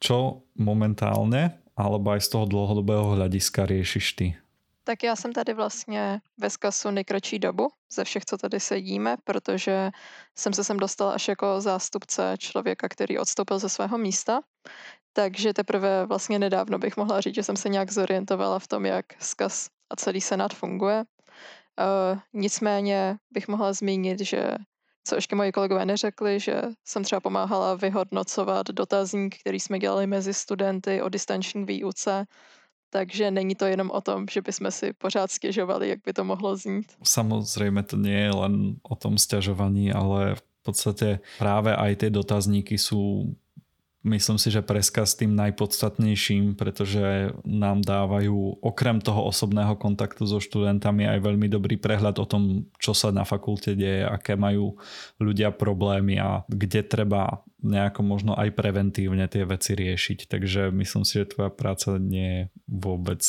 čo 0.00 0.48
momentálne 0.56 1.60
alebo 1.76 2.16
aj 2.16 2.24
z 2.24 2.28
toho 2.32 2.44
dlhodobého 2.48 3.20
hľadiska 3.20 3.68
riešiš 3.68 4.06
ty? 4.16 4.26
Tak 4.84 5.02
já 5.02 5.16
jsem 5.16 5.32
tady 5.32 5.54
vlastně 5.54 6.20
ve 6.38 6.50
skasu 6.50 6.90
nejkratší 6.90 7.38
dobu 7.38 7.68
ze 7.92 8.04
všech, 8.04 8.24
co 8.24 8.38
tady 8.38 8.60
sedíme, 8.60 9.16
protože 9.24 9.90
jsem 10.38 10.52
se 10.52 10.64
sem 10.64 10.76
dostala 10.76 11.12
až 11.12 11.28
jako 11.28 11.60
zástupce 11.60 12.34
člověka, 12.38 12.88
který 12.88 13.18
odstoupil 13.18 13.58
ze 13.58 13.68
svého 13.68 13.98
místa. 13.98 14.40
Takže 15.12 15.54
teprve 15.54 16.06
vlastně 16.06 16.38
nedávno 16.38 16.78
bych 16.78 16.96
mohla 16.96 17.20
říct, 17.20 17.34
že 17.34 17.42
jsem 17.42 17.56
se 17.56 17.68
nějak 17.68 17.92
zorientovala 17.92 18.58
v 18.58 18.68
tom, 18.68 18.86
jak 18.86 19.06
skaz 19.22 19.68
a 19.90 19.96
celý 19.96 20.20
senát 20.20 20.54
funguje. 20.54 21.04
Uh, 21.04 22.18
nicméně 22.32 23.16
bych 23.30 23.48
mohla 23.48 23.72
zmínit, 23.72 24.20
že 24.20 24.56
co 25.04 25.14
ještě 25.14 25.36
moji 25.36 25.52
kolegové 25.52 25.86
neřekli, 25.86 26.40
že 26.40 26.62
jsem 26.84 27.04
třeba 27.04 27.20
pomáhala 27.20 27.74
vyhodnocovat 27.74 28.66
dotazník, 28.66 29.40
který 29.40 29.60
jsme 29.60 29.78
dělali 29.78 30.06
mezi 30.06 30.34
studenty 30.34 31.02
o 31.02 31.08
distanční 31.08 31.64
výuce, 31.64 32.24
takže 32.92 33.32
není 33.32 33.56
to 33.56 33.64
jenom 33.64 33.88
o 33.88 34.00
tom, 34.04 34.28
že 34.28 34.44
bychom 34.44 34.70
si 34.70 34.92
pořád 34.92 35.30
stěžovali, 35.30 35.88
jak 35.88 36.00
by 36.04 36.12
to 36.12 36.24
mohlo 36.28 36.56
znít. 36.56 36.92
Samozrejme 37.00 37.80
to 37.88 37.96
nie 37.96 38.28
je 38.28 38.32
len 38.36 38.54
o 38.84 38.92
tom 38.92 39.16
sťažovaní, 39.16 39.88
ale 39.88 40.36
v 40.36 40.44
podstate 40.60 41.24
práve 41.40 41.72
aj 41.72 42.04
tie 42.04 42.10
dotazníky 42.12 42.76
sú 42.76 43.32
myslím 44.02 44.36
si, 44.38 44.50
že 44.50 44.62
preska 44.62 45.06
s 45.06 45.14
tým 45.14 45.34
najpodstatnejším, 45.38 46.58
pretože 46.58 47.32
nám 47.46 47.82
dávajú 47.82 48.58
okrem 48.62 48.98
toho 48.98 49.26
osobného 49.30 49.78
kontaktu 49.78 50.26
so 50.26 50.42
študentami 50.42 51.06
aj 51.06 51.18
veľmi 51.22 51.46
dobrý 51.46 51.78
prehľad 51.78 52.18
o 52.18 52.26
tom, 52.26 52.66
čo 52.82 52.92
sa 52.92 53.14
na 53.14 53.22
fakulte 53.22 53.78
deje, 53.78 54.06
aké 54.06 54.34
majú 54.34 54.76
ľudia 55.22 55.54
problémy 55.54 56.18
a 56.18 56.42
kde 56.50 56.82
treba 56.82 57.46
nejako 57.62 58.02
možno 58.02 58.32
aj 58.34 58.58
preventívne 58.58 59.30
tie 59.30 59.46
veci 59.46 59.78
riešiť. 59.78 60.26
Takže 60.26 60.74
myslím 60.74 61.06
si, 61.06 61.22
že 61.22 61.30
tvoja 61.30 61.54
práca 61.54 61.94
nie 62.02 62.28
je 62.28 62.42
vôbec 62.66 63.22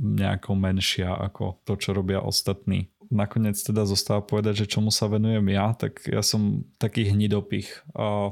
nejako 0.00 0.56
menšia 0.56 1.12
ako 1.12 1.60
to, 1.68 1.76
čo 1.76 1.92
robia 1.92 2.24
ostatní 2.24 2.88
nakoniec 3.10 3.58
teda 3.60 3.86
zostáva 3.86 4.22
povedať, 4.22 4.64
že 4.64 4.72
čomu 4.76 4.94
sa 4.94 5.10
venujem 5.10 5.46
ja, 5.52 5.72
tak 5.74 6.04
ja 6.06 6.20
som 6.20 6.66
taký 6.76 7.10
hnidopich, 7.10 7.86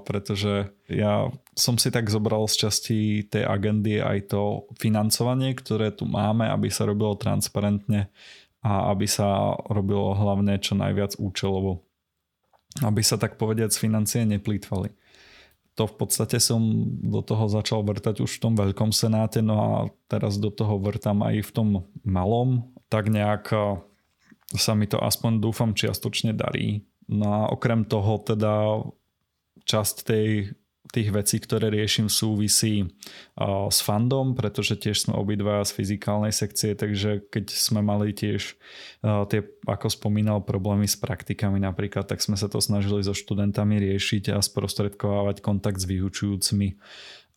pretože 0.07 0.75
ja 0.90 1.28
som 1.54 1.78
si 1.78 1.88
tak 1.95 2.12
zobral 2.12 2.47
z 2.47 2.66
časti 2.69 2.99
tej 3.26 3.47
agendy 3.47 4.02
aj 4.02 4.35
to 4.35 4.69
financovanie, 4.76 5.54
ktoré 5.57 5.95
tu 5.95 6.04
máme, 6.04 6.47
aby 6.50 6.69
sa 6.69 6.85
robilo 6.85 7.14
transparentne 7.16 8.11
a 8.64 8.90
aby 8.90 9.04
sa 9.04 9.57
robilo 9.69 10.16
hlavne 10.16 10.57
čo 10.59 10.73
najviac 10.76 11.21
účelovo. 11.21 11.85
Aby 12.83 13.07
sa 13.07 13.21
tak 13.21 13.38
povediať 13.38 13.71
z 13.71 13.81
financie 13.87 14.21
neplýtvali. 14.26 14.90
To 15.75 15.90
v 15.90 15.95
podstate 15.99 16.38
som 16.38 16.62
do 17.02 17.19
toho 17.19 17.50
začal 17.50 17.83
vrtať 17.83 18.23
už 18.23 18.38
v 18.38 18.43
tom 18.47 18.54
veľkom 18.54 18.95
senáte, 18.95 19.43
no 19.43 19.57
a 19.59 19.73
teraz 20.07 20.38
do 20.38 20.47
toho 20.47 20.78
vrtam 20.78 21.26
aj 21.26 21.43
v 21.43 21.50
tom 21.50 21.69
malom. 22.07 22.71
Tak 22.87 23.11
nejak 23.11 23.50
sa 24.54 24.73
mi 24.78 24.87
to 24.87 24.99
aspoň 24.99 25.42
dúfam 25.42 25.75
čiastočne 25.75 26.34
darí. 26.34 26.87
No 27.11 27.26
a 27.28 27.40
okrem 27.52 27.84
toho 27.84 28.23
teda 28.23 28.80
časť 29.64 29.96
tej, 30.04 30.56
tých 30.92 31.08
vecí, 31.11 31.37
ktoré 31.40 31.73
riešim 31.73 32.06
súvisí 32.06 32.84
uh, 32.84 33.66
s 33.68 33.82
fandom, 33.82 34.37
pretože 34.37 34.78
tiež 34.78 35.08
sme 35.08 35.14
obidva 35.18 35.64
z 35.64 35.75
fyzikálnej 35.75 36.30
sekcie, 36.30 36.76
takže 36.76 37.25
keď 37.32 37.50
sme 37.50 37.80
mali 37.82 38.14
tiež 38.14 38.54
uh, 39.02 39.26
tie, 39.26 39.42
ako 39.64 39.88
spomínal, 39.90 40.44
problémy 40.44 40.87
s 40.87 40.94
praktikami 40.94 41.58
napríklad, 41.58 42.06
tak 42.06 42.20
sme 42.20 42.38
sa 42.38 42.46
to 42.46 42.62
snažili 42.62 43.02
so 43.02 43.16
študentami 43.16 43.80
riešiť 43.80 44.37
a 44.37 44.38
sprostredkovávať 44.38 45.40
kontakt 45.42 45.80
s 45.80 45.88
vyučujúcimi, 45.88 46.76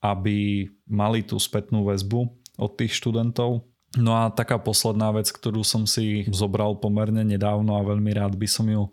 aby 0.03 0.69
mali 0.85 1.25
tú 1.25 1.39
spätnú 1.41 1.87
väzbu 1.87 2.29
od 2.59 2.71
tých 2.77 2.93
študentov 2.93 3.65
No 3.95 4.19
a 4.19 4.27
taká 4.27 4.59
posledná 4.59 5.15
vec, 5.15 5.31
ktorú 5.31 5.63
som 5.63 5.87
si 5.87 6.27
zobral 6.27 6.75
pomerne 6.75 7.23
nedávno 7.23 7.79
a 7.79 7.87
veľmi 7.87 8.11
rád 8.11 8.35
by 8.35 8.47
som 8.49 8.67
ju 8.67 8.91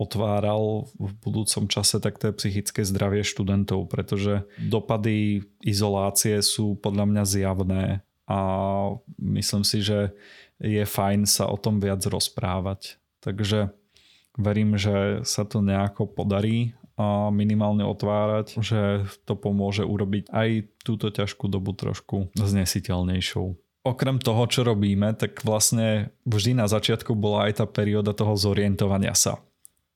otváral 0.00 0.88
v 0.96 1.12
budúcom 1.20 1.68
čase, 1.68 2.00
tak 2.00 2.16
to 2.16 2.32
je 2.32 2.38
psychické 2.40 2.80
zdravie 2.88 3.20
študentov, 3.20 3.92
pretože 3.92 4.48
dopady 4.56 5.44
izolácie 5.60 6.40
sú 6.40 6.80
podľa 6.80 7.04
mňa 7.04 7.22
zjavné 7.28 7.84
a 8.24 8.38
myslím 9.20 9.60
si, 9.60 9.84
že 9.84 10.16
je 10.56 10.80
fajn 10.88 11.28
sa 11.28 11.52
o 11.52 11.60
tom 11.60 11.84
viac 11.84 12.00
rozprávať. 12.00 12.96
Takže 13.20 13.76
verím, 14.40 14.80
že 14.80 15.20
sa 15.28 15.44
to 15.44 15.60
nejako 15.60 16.08
podarí 16.08 16.72
a 16.96 17.28
minimálne 17.28 17.84
otvárať, 17.84 18.56
že 18.60 19.04
to 19.28 19.36
pomôže 19.36 19.84
urobiť 19.84 20.32
aj 20.32 20.48
túto 20.80 21.12
ťažkú 21.12 21.48
dobu 21.48 21.76
trošku 21.76 22.32
znesiteľnejšou 22.40 23.52
okrem 23.82 24.20
toho, 24.20 24.44
čo 24.46 24.60
robíme, 24.66 25.16
tak 25.16 25.40
vlastne 25.40 26.12
vždy 26.28 26.56
na 26.56 26.66
začiatku 26.68 27.16
bola 27.16 27.48
aj 27.48 27.64
tá 27.64 27.66
perióda 27.66 28.12
toho 28.12 28.36
zorientovania 28.36 29.16
sa. 29.16 29.40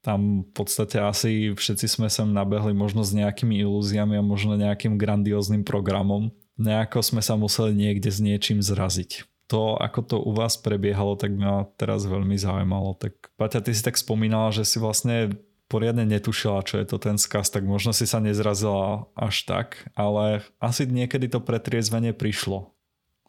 Tam 0.05 0.45
v 0.45 0.53
podstate 0.53 1.00
asi 1.00 1.57
všetci 1.57 1.87
sme 1.88 2.09
sem 2.12 2.29
nabehli 2.29 2.76
možno 2.76 3.00
s 3.00 3.17
nejakými 3.17 3.57
ilúziami 3.64 4.21
a 4.21 4.25
možno 4.25 4.61
nejakým 4.61 5.00
grandióznym 5.00 5.64
programom. 5.64 6.29
Nejako 6.61 7.00
sme 7.00 7.25
sa 7.25 7.41
museli 7.41 7.73
niekde 7.73 8.12
s 8.12 8.21
niečím 8.21 8.61
zraziť. 8.61 9.25
To, 9.49 9.76
ako 9.76 10.00
to 10.05 10.17
u 10.21 10.33
vás 10.37 10.57
prebiehalo, 10.61 11.17
tak 11.17 11.33
ma 11.37 11.69
teraz 11.81 12.05
veľmi 12.05 12.37
zaujímalo. 12.37 12.97
Tak 12.97 13.33
Paťa, 13.37 13.64
ty 13.64 13.73
si 13.73 13.85
tak 13.85 13.97
spomínala, 13.97 14.53
že 14.53 14.64
si 14.69 14.76
vlastne 14.76 15.37
poriadne 15.69 16.05
netušila, 16.05 16.64
čo 16.69 16.81
je 16.81 16.87
to 16.88 17.00
ten 17.00 17.17
skaz, 17.17 17.49
tak 17.49 17.64
možno 17.64 17.97
si 17.97 18.05
sa 18.05 18.21
nezrazila 18.21 19.09
až 19.17 19.45
tak, 19.49 19.88
ale 19.97 20.45
asi 20.61 20.85
niekedy 20.85 21.33
to 21.33 21.41
pretriezvenie 21.41 22.12
prišlo. 22.12 22.74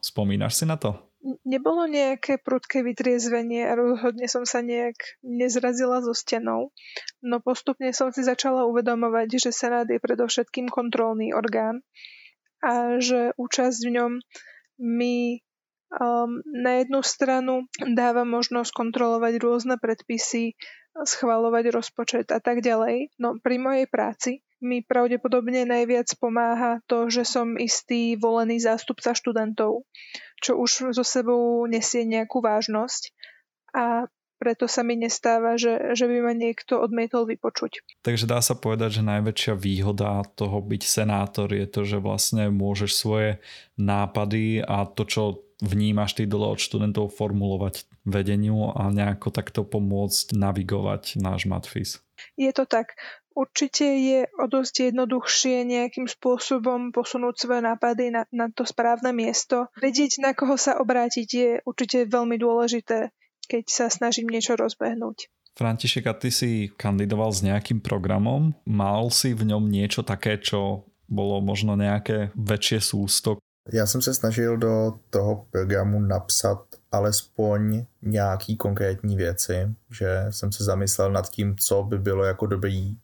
Spomínaš 0.05 0.61
si 0.61 0.65
na 0.69 0.77
to? 0.77 0.93
Nebolo 1.41 1.89
nejaké 1.89 2.37
prudké 2.37 2.85
vytriezvenie 2.85 3.65
a 3.65 3.73
rozhodne 3.73 4.29
som 4.29 4.45
sa 4.45 4.61
nejak 4.61 4.93
nezrazila 5.25 6.05
so 6.05 6.13
stenou, 6.13 6.69
no 7.25 7.41
postupne 7.41 7.89
som 7.89 8.13
si 8.13 8.21
začala 8.21 8.69
uvedomovať, 8.69 9.41
že 9.41 9.49
Senát 9.49 9.89
je 9.89 9.97
predovšetkým 9.97 10.69
kontrolný 10.69 11.33
orgán 11.33 11.81
a 12.61 13.01
že 13.01 13.33
účasť 13.41 13.79
v 13.81 13.93
ňom 13.97 14.11
mi 14.77 15.41
um, 15.97 16.45
na 16.53 16.85
jednu 16.85 17.01
stranu 17.01 17.65
dáva 17.81 18.21
možnosť 18.21 18.69
kontrolovať 18.69 19.33
rôzne 19.41 19.75
predpisy, 19.81 20.53
schvalovať 20.93 21.73
rozpočet 21.73 22.29
a 22.29 22.37
tak 22.37 22.61
ďalej. 22.61 23.17
No 23.17 23.41
pri 23.41 23.57
mojej 23.57 23.87
práci 23.89 24.45
mi 24.65 24.81
pravdepodobne 24.81 25.69
najviac 25.69 26.09
pomáha 26.17 26.81
to, 26.89 27.07
že 27.13 27.23
som 27.23 27.55
istý 27.61 28.17
volený 28.17 28.57
zástupca 28.57 29.13
študentov, 29.13 29.85
čo 30.41 30.51
už 30.57 30.97
so 30.97 31.05
sebou 31.05 31.69
nesie 31.69 32.03
nejakú 32.03 32.41
vážnosť 32.41 33.13
a 33.77 34.09
preto 34.35 34.67
sa 34.67 34.83
mi 34.83 34.99
nestáva, 34.99 35.55
že, 35.55 35.95
že 35.95 36.05
by 36.11 36.17
ma 36.19 36.33
niekto 36.35 36.77
odmietol 36.83 37.23
vypočuť. 37.23 38.03
Takže 38.03 38.27
dá 38.27 38.43
sa 38.43 38.53
povedať, 38.53 38.99
že 38.99 39.07
najväčšia 39.07 39.53
výhoda 39.55 40.27
toho 40.35 40.59
byť 40.59 40.83
senátor 40.83 41.47
je 41.55 41.65
to, 41.65 41.81
že 41.87 41.97
vlastne 42.03 42.51
môžeš 42.51 42.91
svoje 42.91 43.29
nápady 43.79 44.59
a 44.59 44.83
to, 44.91 45.07
čo 45.07 45.23
vnímaš 45.63 46.19
ty 46.19 46.27
dole 46.27 46.51
od 46.51 46.59
študentov 46.59 47.15
formulovať 47.15 47.87
vedeniu 48.03 48.75
a 48.75 48.91
nejako 48.91 49.31
takto 49.31 49.63
pomôcť 49.63 50.35
navigovať 50.35 51.15
náš 51.15 51.47
matfis. 51.47 52.03
Je 52.35 52.51
to 52.51 52.67
tak. 52.67 52.95
Určite 53.35 53.83
je 53.83 54.19
o 54.39 54.47
dosť 54.47 54.95
jednoduchšie 54.95 55.67
nejakým 55.67 56.07
spôsobom 56.07 56.95
posunúť 56.95 57.35
svoje 57.35 57.61
nápady 57.67 58.15
na, 58.15 58.23
na 58.31 58.47
to 58.47 58.63
správne 58.63 59.11
miesto. 59.11 59.67
Vedieť, 59.75 60.23
na 60.23 60.31
koho 60.31 60.55
sa 60.55 60.79
obrátiť, 60.79 61.27
je 61.27 61.49
určite 61.67 62.07
veľmi 62.07 62.39
dôležité, 62.39 63.11
keď 63.51 63.63
sa 63.67 63.85
snažím 63.91 64.31
niečo 64.31 64.55
rozbehnúť. 64.55 65.27
František, 65.59 66.07
a 66.07 66.15
ty 66.15 66.31
si 66.31 66.71
kandidoval 66.79 67.31
s 67.35 67.43
nejakým 67.43 67.83
programom. 67.83 68.55
Mal 68.63 69.11
si 69.11 69.35
v 69.35 69.51
ňom 69.51 69.67
niečo 69.67 70.03
také, 70.07 70.39
čo 70.39 70.87
bolo 71.11 71.43
možno 71.43 71.75
nejaké 71.75 72.31
väčšie 72.39 72.79
sústo? 72.79 73.39
Já 73.73 73.85
jsem 73.85 74.01
se 74.01 74.13
snažil 74.13 74.57
do 74.57 74.93
toho 75.09 75.45
programu 75.51 75.99
napsat 75.99 76.65
alespoň 76.91 77.85
nějaký 78.01 78.57
konkrétní 78.57 79.15
věci, 79.17 79.73
že 79.91 80.25
jsem 80.29 80.51
se 80.51 80.63
zamyslel 80.63 81.11
nad 81.11 81.29
tím, 81.29 81.55
co 81.57 81.83
by 81.83 81.97
bylo 81.97 82.23
jako 82.23 82.45
dobrý 82.45 82.97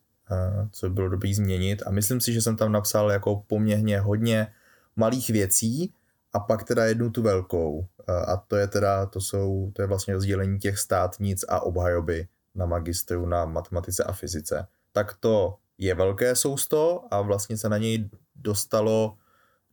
co 0.72 0.90
by 0.90 0.94
bylo 0.94 1.10
dobrý 1.10 1.34
změnit. 1.34 1.84
A 1.86 1.92
myslím 1.92 2.22
si, 2.22 2.34
že 2.34 2.42
jsem 2.42 2.58
tam 2.58 2.72
napsal 2.72 3.12
jako 3.12 3.44
poměrně 3.48 4.00
hodně 4.00 4.48
malých 4.96 5.30
věcí 5.30 5.94
a 6.34 6.40
pak 6.40 6.64
teda 6.64 6.86
jednu 6.86 7.10
tu 7.10 7.22
velkou. 7.22 7.88
A 8.28 8.38
to 8.38 8.56
je 8.56 8.68
teda, 8.68 9.06
to 9.06 9.22
jsou, 9.22 9.72
to 9.76 9.82
je 9.82 9.88
vlastně 9.88 10.14
rozdělení 10.14 10.60
těch 10.60 10.78
státnic 10.78 11.46
a 11.50 11.60
obhajoby 11.60 12.28
na 12.56 12.66
magistru 12.66 13.26
na 13.26 13.46
matematice 13.46 14.04
a 14.04 14.14
fyzice. 14.14 14.68
Tak 14.92 15.16
to 15.20 15.58
je 15.78 15.96
velké 15.96 16.36
sousto 16.36 17.04
a 17.12 17.22
vlastně 17.22 17.58
se 17.58 17.70
na 17.70 17.78
něj 17.78 18.10
dostalo 18.36 19.18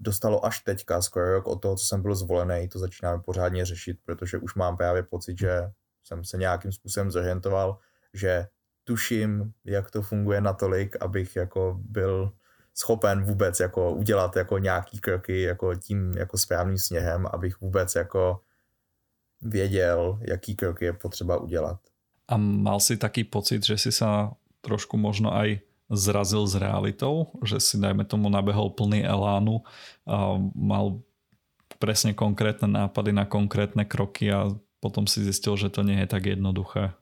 dostalo 0.00 0.46
až 0.46 0.60
teďka, 0.60 1.02
skoro 1.02 1.32
rok 1.32 1.46
od 1.46 1.62
toho, 1.62 1.76
co 1.76 1.86
jsem 1.86 2.02
byl 2.02 2.14
zvolený, 2.14 2.68
to 2.68 2.78
začínáme 2.78 3.22
pořádně 3.22 3.64
řešit, 3.64 3.98
protože 4.04 4.38
už 4.38 4.54
mám 4.54 4.76
právě 4.76 5.02
pocit, 5.02 5.38
že 5.38 5.70
jsem 6.04 6.24
se 6.24 6.36
nějakým 6.36 6.72
způsobem 6.72 7.10
zorientoval, 7.10 7.78
že 8.14 8.46
tuším, 8.88 9.52
jak 9.68 9.92
to 9.92 10.00
funguje 10.00 10.40
natolik, 10.40 10.96
abych 10.96 11.36
jako 11.36 11.76
byl 11.76 12.32
schopen 12.72 13.24
vůbec 13.24 13.60
jako 13.60 13.92
udělat 13.92 14.36
jako 14.36 14.58
nějaký 14.58 14.98
kroky 14.98 15.42
jako 15.42 15.74
tím 15.74 16.16
jako 16.16 16.38
správným 16.38 16.78
směrem, 16.78 17.26
abych 17.28 17.60
vůbec 17.60 17.94
jako 17.94 18.40
věděl, 19.42 20.18
jaký 20.24 20.56
kroky 20.56 20.84
je 20.84 20.92
potřeba 20.92 21.36
udělat. 21.36 21.80
A 22.28 22.36
mal 22.36 22.80
si 22.80 22.96
taký 22.96 23.24
pocit, 23.24 23.64
že 23.64 23.76
si 23.76 23.92
sa 23.92 24.36
trošku 24.60 25.00
možno 25.00 25.32
aj 25.32 25.64
zrazil 25.88 26.44
s 26.44 26.60
realitou, 26.60 27.32
že 27.40 27.60
si 27.60 27.80
dajme 27.80 28.04
tomu 28.04 28.28
nabehol 28.28 28.72
plný 28.76 29.00
elánu 29.04 29.64
a 30.04 30.36
mal 30.52 31.00
presne 31.80 32.12
konkrétne 32.12 32.68
nápady 32.68 33.16
na 33.16 33.24
konkrétne 33.24 33.88
kroky 33.88 34.28
a 34.28 34.52
potom 34.80 35.08
si 35.08 35.24
zistil, 35.24 35.56
že 35.56 35.72
to 35.72 35.80
nie 35.80 36.04
je 36.04 36.08
tak 36.08 36.28
jednoduché. 36.28 36.92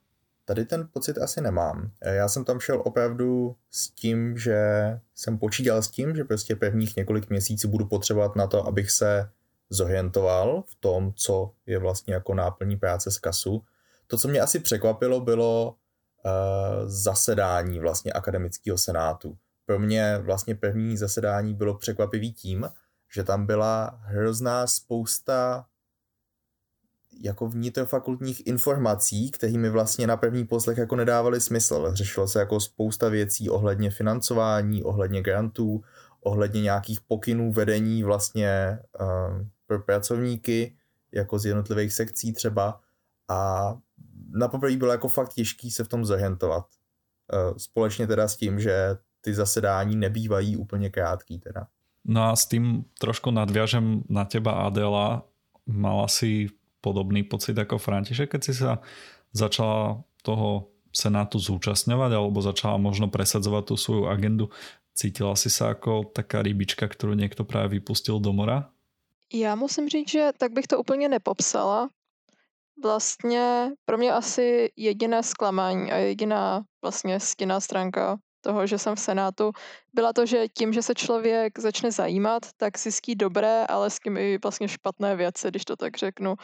Tady 0.48 0.64
ten 0.64 0.88
pocit 0.92 1.18
asi 1.18 1.40
nemám. 1.40 1.90
Já 2.02 2.28
jsem 2.28 2.44
tam 2.44 2.60
šel 2.60 2.82
opravdu 2.84 3.56
s 3.70 3.90
tím, 3.90 4.38
že 4.38 4.60
jsem 5.14 5.38
počítal 5.38 5.82
s 5.82 5.90
tím, 5.90 6.16
že 6.16 6.24
prostě 6.24 6.56
prvních 6.56 6.96
několik 6.96 7.30
měsíců 7.30 7.68
budu 7.68 7.86
potřebovat 7.86 8.36
na 8.36 8.46
to, 8.46 8.66
abych 8.66 8.90
se 8.90 9.30
zorientoval 9.70 10.64
v 10.66 10.74
tom, 10.74 11.12
co 11.16 11.52
je 11.66 11.78
vlastně 11.78 12.14
jako 12.14 12.34
náplní 12.34 12.76
práce 12.76 13.10
z 13.10 13.18
kasu. 13.18 13.64
To, 14.06 14.18
co 14.18 14.28
mě 14.28 14.40
asi 14.40 14.58
překvapilo, 14.58 15.20
bylo 15.20 15.68
uh, 15.68 16.32
zasedání 16.88 17.80
vlastně 17.80 18.12
akademického 18.12 18.78
senátu. 18.78 19.36
Pro 19.64 19.78
mě 19.78 20.18
vlastně 20.18 20.54
první 20.54 20.96
zasedání 20.96 21.54
bylo 21.54 21.78
překvapivý 21.78 22.32
tím, 22.32 22.68
že 23.14 23.24
tam 23.24 23.46
byla 23.46 23.98
hrozná 24.02 24.66
spousta 24.66 25.66
jako 27.20 27.48
vnitrofakultních 27.48 28.46
informací, 28.46 29.30
které 29.30 29.52
mi 29.52 29.70
vlastně 29.70 30.06
na 30.06 30.16
první 30.16 30.46
poslech 30.46 30.78
jako 30.78 30.96
nedávaly 30.96 31.40
smysl. 31.40 31.90
Řešilo 31.94 32.28
se 32.28 32.38
jako 32.38 32.60
spousta 32.60 33.08
věcí 33.08 33.50
ohledně 33.50 33.90
financování, 33.90 34.82
ohledně 34.82 35.22
grantů, 35.22 35.84
ohledně 36.20 36.62
nějakých 36.62 37.00
pokynů 37.00 37.52
vedení 37.52 38.02
vlastně 38.02 38.78
uh, 39.00 39.46
pro 39.66 39.80
pracovníky, 39.80 40.76
jako 41.12 41.38
z 41.38 41.46
jednotlivých 41.46 41.92
sekcí 41.92 42.32
třeba. 42.32 42.80
A 43.28 43.74
na 44.30 44.48
poprvé 44.48 44.76
bylo 44.76 44.92
jako 44.92 45.08
fakt 45.08 45.34
těžký 45.34 45.70
se 45.70 45.84
v 45.84 45.88
tom 45.88 46.04
zorientovat. 46.04 46.64
Uh, 47.32 47.56
společně 47.56 48.06
teda 48.06 48.28
s 48.28 48.36
tím, 48.36 48.60
že 48.60 48.96
ty 49.20 49.34
zasedání 49.34 49.96
nebývají 49.96 50.56
úplně 50.56 50.90
krátký 50.90 51.38
teda. 51.38 51.66
No 52.04 52.24
a 52.24 52.36
s 52.36 52.46
tým 52.46 52.84
trošku 53.00 53.30
nadviažem 53.30 54.02
na 54.08 54.24
teba 54.24 54.52
Adela. 54.52 55.26
Mala 55.66 56.08
si 56.08 56.48
podobný 56.86 57.26
pocit 57.26 57.58
ako 57.58 57.82
František, 57.82 58.30
keď 58.30 58.40
si 58.46 58.54
sa 58.54 58.78
začala 59.34 60.06
toho 60.22 60.70
Senátu 60.94 61.36
zúčastňovať 61.42 62.10
alebo 62.14 62.38
začala 62.40 62.78
možno 62.78 63.10
presadzovať 63.10 63.62
tú 63.68 63.74
svoju 63.76 64.04
agendu. 64.06 64.48
Cítila 64.96 65.36
si 65.36 65.52
sa 65.52 65.74
ako 65.74 66.08
taká 66.08 66.40
rybička, 66.40 66.88
ktorú 66.88 67.12
niekto 67.12 67.44
práve 67.44 67.76
vypustil 67.76 68.16
do 68.16 68.32
mora? 68.32 68.72
Já 69.34 69.54
musím 69.56 69.88
říct, 69.88 70.10
že 70.10 70.30
tak 70.38 70.52
bych 70.52 70.66
to 70.66 70.78
úplně 70.78 71.08
nepopsala. 71.08 71.90
Vlastně 72.82 73.70
pro 73.84 73.98
mě 73.98 74.12
asi 74.12 74.72
jediné 74.76 75.22
zklamání 75.22 75.92
a 75.92 75.96
jediná 75.96 76.64
vlastně 76.82 77.20
stinná 77.20 77.60
stránka 77.60 78.18
toho, 78.46 78.66
že 78.66 78.78
jsem 78.78 78.94
v 78.94 79.00
Senátu, 79.00 79.52
byla 79.94 80.12
to, 80.12 80.26
že 80.26 80.48
tím, 80.48 80.72
že 80.72 80.82
se 80.82 80.94
člověk 80.94 81.58
začne 81.58 81.90
zajímat, 81.90 82.42
tak 82.56 82.78
zjistí 82.78 83.14
dobré, 83.14 83.66
ale 83.66 83.90
s 83.90 83.98
tím 83.98 84.16
i 84.16 84.38
vlastně 84.42 84.68
špatné 84.68 85.16
věci, 85.16 85.48
když 85.48 85.64
to 85.64 85.76
tak 85.76 85.96
řeknu 85.96 86.34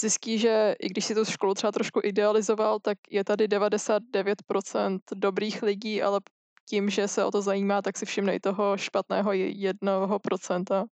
zjistí, 0.00 0.38
že 0.38 0.74
i 0.78 0.88
když 0.88 1.04
si 1.04 1.14
tu 1.14 1.24
školu 1.24 1.54
třeba 1.54 1.72
trošku 1.72 2.00
idealizoval, 2.04 2.78
tak 2.78 2.98
je 3.10 3.24
tady 3.24 3.48
99% 3.48 4.98
dobrých 5.14 5.62
lidí, 5.62 6.02
ale 6.02 6.20
tím, 6.68 6.90
že 6.90 7.08
se 7.08 7.24
o 7.24 7.30
to 7.30 7.42
zajímá, 7.42 7.82
tak 7.82 7.98
si 7.98 8.06
všimne 8.06 8.34
i 8.34 8.40
toho 8.40 8.76
špatného 8.76 9.32
jednoho 9.32 10.18
procenta. 10.18 10.86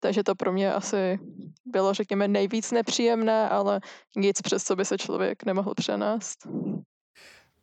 Takže 0.00 0.24
to 0.24 0.34
pro 0.34 0.52
mě 0.52 0.72
asi 0.72 1.18
bylo, 1.64 1.94
řekněme, 1.94 2.28
nejvíc 2.28 2.72
nepříjemné, 2.72 3.48
ale 3.48 3.80
nic, 4.16 4.40
přes 4.40 4.64
co 4.64 4.76
by 4.76 4.84
se 4.84 4.98
člověk 4.98 5.44
nemohl 5.44 5.74
přenést. 5.74 6.46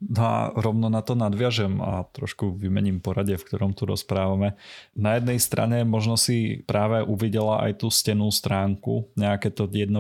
No 0.02 0.22
a 0.26 0.38
rovno 0.58 0.90
na 0.90 1.06
to 1.06 1.14
nadviažem 1.14 1.78
a 1.78 2.10
trošku 2.10 2.58
vymením 2.58 3.06
poradie, 3.06 3.38
v 3.38 3.46
ktorom 3.46 3.78
tu 3.78 3.86
rozprávame. 3.86 4.58
Na 4.98 5.22
jednej 5.22 5.38
strane 5.38 5.86
možno 5.86 6.18
si 6.18 6.66
práve 6.66 7.06
uvidela 7.06 7.62
aj 7.62 7.86
tú 7.86 7.94
stenú 7.94 8.34
stránku, 8.34 9.14
nejaké 9.14 9.54
to 9.54 9.70
1% 9.70 9.94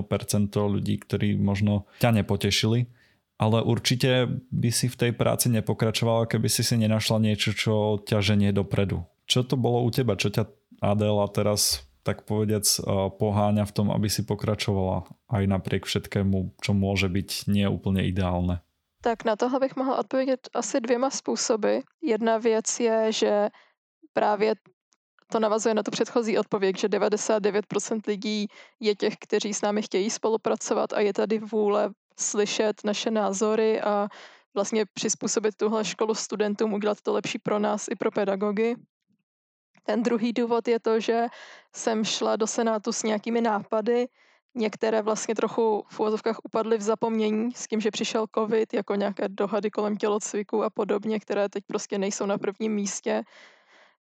ľudí, 0.57 0.97
ktorí 1.05 1.37
možno 1.37 1.85
ťa 2.01 2.17
nepotešili, 2.17 2.89
ale 3.37 3.61
určite 3.61 4.41
by 4.49 4.69
si 4.73 4.89
v 4.89 4.99
tej 5.05 5.11
práci 5.13 5.53
nepokračovala, 5.53 6.25
keby 6.25 6.49
si 6.49 6.65
si 6.65 6.81
nenašla 6.81 7.21
niečo, 7.21 7.53
čo 7.53 8.01
ťa 8.01 8.25
ženie 8.25 8.49
dopredu. 8.49 9.05
Čo 9.29 9.45
to 9.45 9.53
bolo 9.53 9.85
u 9.85 9.89
teba? 9.93 10.17
Čo 10.17 10.33
ťa 10.33 10.49
Adela 10.81 11.29
teraz 11.29 11.85
tak 12.01 12.25
povediac 12.25 12.65
poháňa 13.21 13.69
v 13.69 13.75
tom, 13.77 13.93
aby 13.93 14.09
si 14.09 14.25
pokračovala 14.25 15.05
aj 15.29 15.43
napriek 15.45 15.85
všetkému, 15.85 16.57
čo 16.57 16.73
môže 16.73 17.05
byť 17.05 17.45
nie 17.53 17.69
úplne 17.69 18.01
ideálne? 18.09 18.65
Tak 19.01 19.23
na 19.23 19.35
tohle 19.35 19.59
bych 19.59 19.75
mohla 19.75 19.97
odpovědět 19.97 20.49
asi 20.53 20.81
dvěma 20.81 21.09
způsoby. 21.09 21.77
Jedna 22.01 22.37
věc 22.37 22.79
je, 22.79 23.11
že 23.11 23.49
právě 24.13 24.55
to 25.31 25.39
navazuje 25.39 25.75
na 25.75 25.83
tu 25.83 25.91
předchozí 25.91 26.37
odpověď, 26.37 26.77
že 26.77 26.87
99% 26.87 28.01
lidí 28.07 28.47
je 28.79 28.95
těch, 28.95 29.13
kteří 29.19 29.53
s 29.53 29.61
námi 29.61 29.81
chtějí 29.81 30.09
spolupracovat 30.09 30.93
a 30.93 30.99
je 30.99 31.13
tady 31.13 31.39
vůle 31.39 31.89
slyšet 32.19 32.83
naše 32.83 33.11
názory 33.11 33.81
a 33.81 34.07
vlastně 34.53 34.85
přizpůsobit 34.93 35.55
tuhle 35.55 35.85
školu 35.85 36.15
studentům, 36.15 36.73
udělat 36.73 37.01
to 37.01 37.13
lepší 37.13 37.39
pro 37.39 37.59
nás 37.59 37.87
i 37.91 37.95
pro 37.95 38.11
pedagogy. 38.11 38.75
Ten 39.83 40.03
druhý 40.03 40.33
důvod 40.33 40.67
je 40.67 40.79
to, 40.79 40.99
že 40.99 41.25
jsem 41.75 42.05
šla 42.05 42.35
do 42.35 42.47
Senátu 42.47 42.91
s 42.91 43.03
nějakými 43.03 43.41
nápady, 43.41 44.07
Některé 44.55 45.01
vlastně 45.01 45.35
trochu 45.35 45.83
v 45.89 45.99
úvozovkách 45.99 46.39
upadly 46.43 46.77
v 46.77 46.81
zapomnění 46.81 47.51
s 47.55 47.67
tím, 47.67 47.79
že 47.81 47.91
přišel 47.91 48.25
covid, 48.35 48.73
jako 48.73 48.95
nějaké 48.95 49.29
dohady 49.29 49.71
kolem 49.71 49.97
tělocviku 49.97 50.63
a 50.63 50.69
podobně, 50.69 51.19
které 51.19 51.49
teď 51.49 51.63
prostě 51.67 51.97
nejsou 51.97 52.25
na 52.25 52.37
prvním 52.37 52.73
místě. 52.73 53.23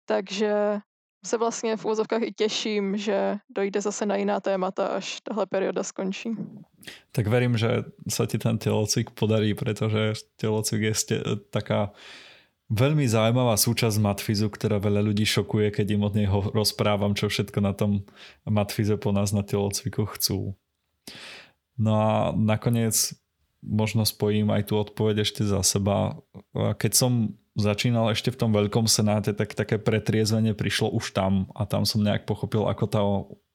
Takže 0.05 0.79
se 1.25 1.37
vlastně 1.37 1.77
v 1.77 1.85
úvozovkách 1.85 2.21
i 2.21 2.31
těším, 2.31 2.97
že 2.97 3.35
dojde 3.49 3.81
zase 3.81 4.05
na 4.05 4.15
jiná 4.15 4.39
témata, 4.39 4.87
až 4.87 5.21
tahle 5.21 5.45
perioda 5.45 5.83
skončí. 5.83 6.37
Tak 7.11 7.25
verím, 7.27 7.57
že 7.57 7.89
sa 8.05 8.29
ti 8.29 8.37
ten 8.37 8.61
telocvik 8.61 9.17
podarí, 9.17 9.57
pretože 9.57 10.13
telocvik 10.37 10.81
je 10.81 10.93
ste, 10.93 11.15
taká 11.49 11.89
veľmi 12.69 13.05
zaujímavá 13.05 13.53
súčasť 13.57 14.01
matfizu, 14.01 14.49
ktorá 14.49 14.81
veľa 14.81 15.05
ľudí 15.05 15.25
šokuje, 15.25 15.69
keď 15.69 15.85
im 15.95 16.03
od 16.05 16.13
neho 16.17 16.39
rozprávam, 16.53 17.13
čo 17.13 17.29
všetko 17.29 17.59
na 17.61 17.73
tom 17.77 18.05
matfize 18.45 18.97
po 18.97 19.13
nás 19.13 19.29
na 19.29 19.45
telocviku 19.45 20.09
chcú. 20.17 20.57
No 21.77 21.91
a 21.93 22.11
nakoniec 22.33 23.13
možno 23.61 24.05
spojím 24.05 24.53
aj 24.53 24.69
tú 24.69 24.77
odpoveď 24.77 25.25
ešte 25.25 25.41
za 25.45 25.61
seba. 25.65 26.17
Keď 26.53 26.91
som 26.93 27.33
začínal 27.57 28.11
ešte 28.13 28.29
v 28.29 28.39
tom 28.39 28.51
veľkom 28.53 28.85
senáte, 28.85 29.33
tak 29.33 29.57
také 29.57 29.81
pretriezvenie 29.81 30.53
prišlo 30.53 30.91
už 30.93 31.15
tam 31.15 31.49
a 31.55 31.65
tam 31.65 31.85
som 31.87 32.03
nejak 32.03 32.27
pochopil, 32.29 32.67
ako 32.67 32.85
tá 32.85 33.01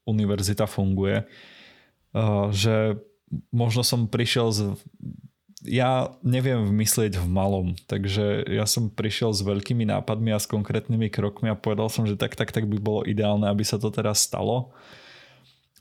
univerzita 0.09 0.67
funguje. 0.67 1.27
Že 2.51 2.99
možno 3.55 3.87
som 3.87 4.11
prišiel 4.11 4.51
z 4.51 4.61
ja 5.65 6.17
neviem 6.25 6.65
vymyslieť 6.65 7.21
v 7.21 7.27
malom, 7.29 7.77
takže 7.85 8.49
ja 8.49 8.65
som 8.65 8.89
prišiel 8.89 9.37
s 9.37 9.45
veľkými 9.45 9.85
nápadmi 9.85 10.33
a 10.33 10.41
s 10.41 10.49
konkrétnymi 10.49 11.13
krokmi 11.13 11.53
a 11.53 11.59
povedal 11.59 11.93
som, 11.93 12.09
že 12.09 12.17
tak, 12.17 12.33
tak, 12.33 12.49
tak 12.49 12.65
by 12.65 12.81
bolo 12.81 13.05
ideálne, 13.05 13.45
aby 13.45 13.61
sa 13.61 13.77
to 13.77 13.93
teraz 13.93 14.25
stalo. 14.25 14.73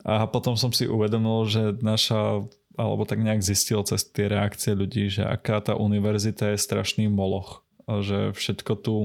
A 0.04 0.28
potom 0.28 0.60
som 0.60 0.72
si 0.76 0.88
uvedomil, 0.88 1.48
že 1.48 1.64
naša, 1.80 2.44
alebo 2.76 3.04
tak 3.08 3.24
nejak 3.24 3.44
zistil 3.44 3.84
cez 3.88 4.04
tie 4.04 4.28
reakcie 4.28 4.76
ľudí, 4.76 5.12
že 5.12 5.24
aká 5.24 5.64
tá 5.64 5.76
univerzita 5.76 6.56
je 6.56 6.60
strašný 6.60 7.08
moloch. 7.08 7.64
A 7.88 8.04
že 8.04 8.36
všetko 8.36 8.74
tu 8.80 8.96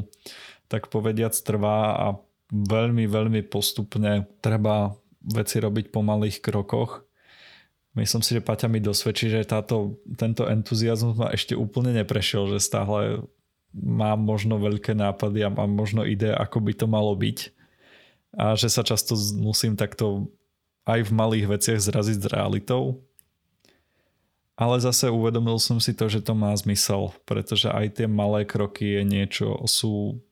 tak 0.67 0.91
povediac 0.91 1.35
trvá 1.39 1.95
a 1.95 2.07
veľmi, 2.51 3.07
veľmi 3.07 3.41
postupne 3.47 4.27
treba 4.43 4.95
veci 5.23 5.63
robiť 5.63 5.95
po 5.95 6.03
malých 6.03 6.43
krokoch 6.43 7.07
Myslím 7.95 8.23
si, 8.27 8.35
že 8.35 8.43
Paťa 8.43 8.67
mi 8.67 8.83
dosvedčí, 8.83 9.31
že 9.31 9.47
táto, 9.47 10.03
tento 10.19 10.51
entuziasmus 10.51 11.15
ma 11.15 11.31
ešte 11.31 11.55
úplne 11.55 11.95
neprešiel, 11.95 12.51
že 12.51 12.59
stále 12.59 13.23
mám 13.71 14.19
možno 14.19 14.59
veľké 14.59 14.99
nápady 14.99 15.47
a 15.47 15.55
mám 15.55 15.71
možno 15.71 16.03
ide, 16.03 16.35
ako 16.35 16.59
by 16.59 16.73
to 16.75 16.87
malo 16.91 17.15
byť. 17.15 17.55
A 18.35 18.59
že 18.59 18.67
sa 18.67 18.83
často 18.83 19.15
musím 19.39 19.79
takto 19.79 20.27
aj 20.91 21.07
v 21.07 21.13
malých 21.15 21.47
veciach 21.47 21.79
zraziť 21.79 22.19
s 22.19 22.31
realitou. 22.35 22.99
Ale 24.55 24.79
zase 24.79 25.11
uvedomil 25.11 25.59
som 25.59 25.83
si 25.83 25.95
to, 25.95 26.07
že 26.07 26.23
to 26.23 26.35
má 26.35 26.55
zmysel, 26.55 27.11
pretože 27.27 27.67
aj 27.71 27.99
tie 28.03 28.07
malé 28.07 28.47
kroky 28.47 28.99
je 28.99 29.03
niečo, 29.03 29.59
sú 29.67 30.23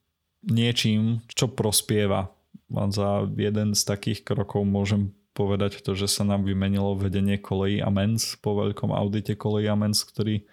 niečím, 0.47 1.23
čo 1.31 1.51
prospieva. 1.51 2.31
A 2.75 2.87
za 2.91 3.27
jeden 3.35 3.75
z 3.75 3.83
takých 3.83 4.23
krokov 4.23 4.63
môžem 4.67 5.15
povedať 5.33 5.81
to, 5.81 5.97
že 5.97 6.09
sa 6.09 6.25
nám 6.25 6.45
vymenilo 6.45 6.97
vedenie 6.97 7.41
kolejí 7.41 7.81
a 7.81 7.89
mens 7.89 8.37
po 8.41 8.57
veľkom 8.57 8.93
audite 8.93 9.37
kolejí 9.37 9.69
a 9.69 9.77
mens, 9.77 10.05
ktorý 10.05 10.45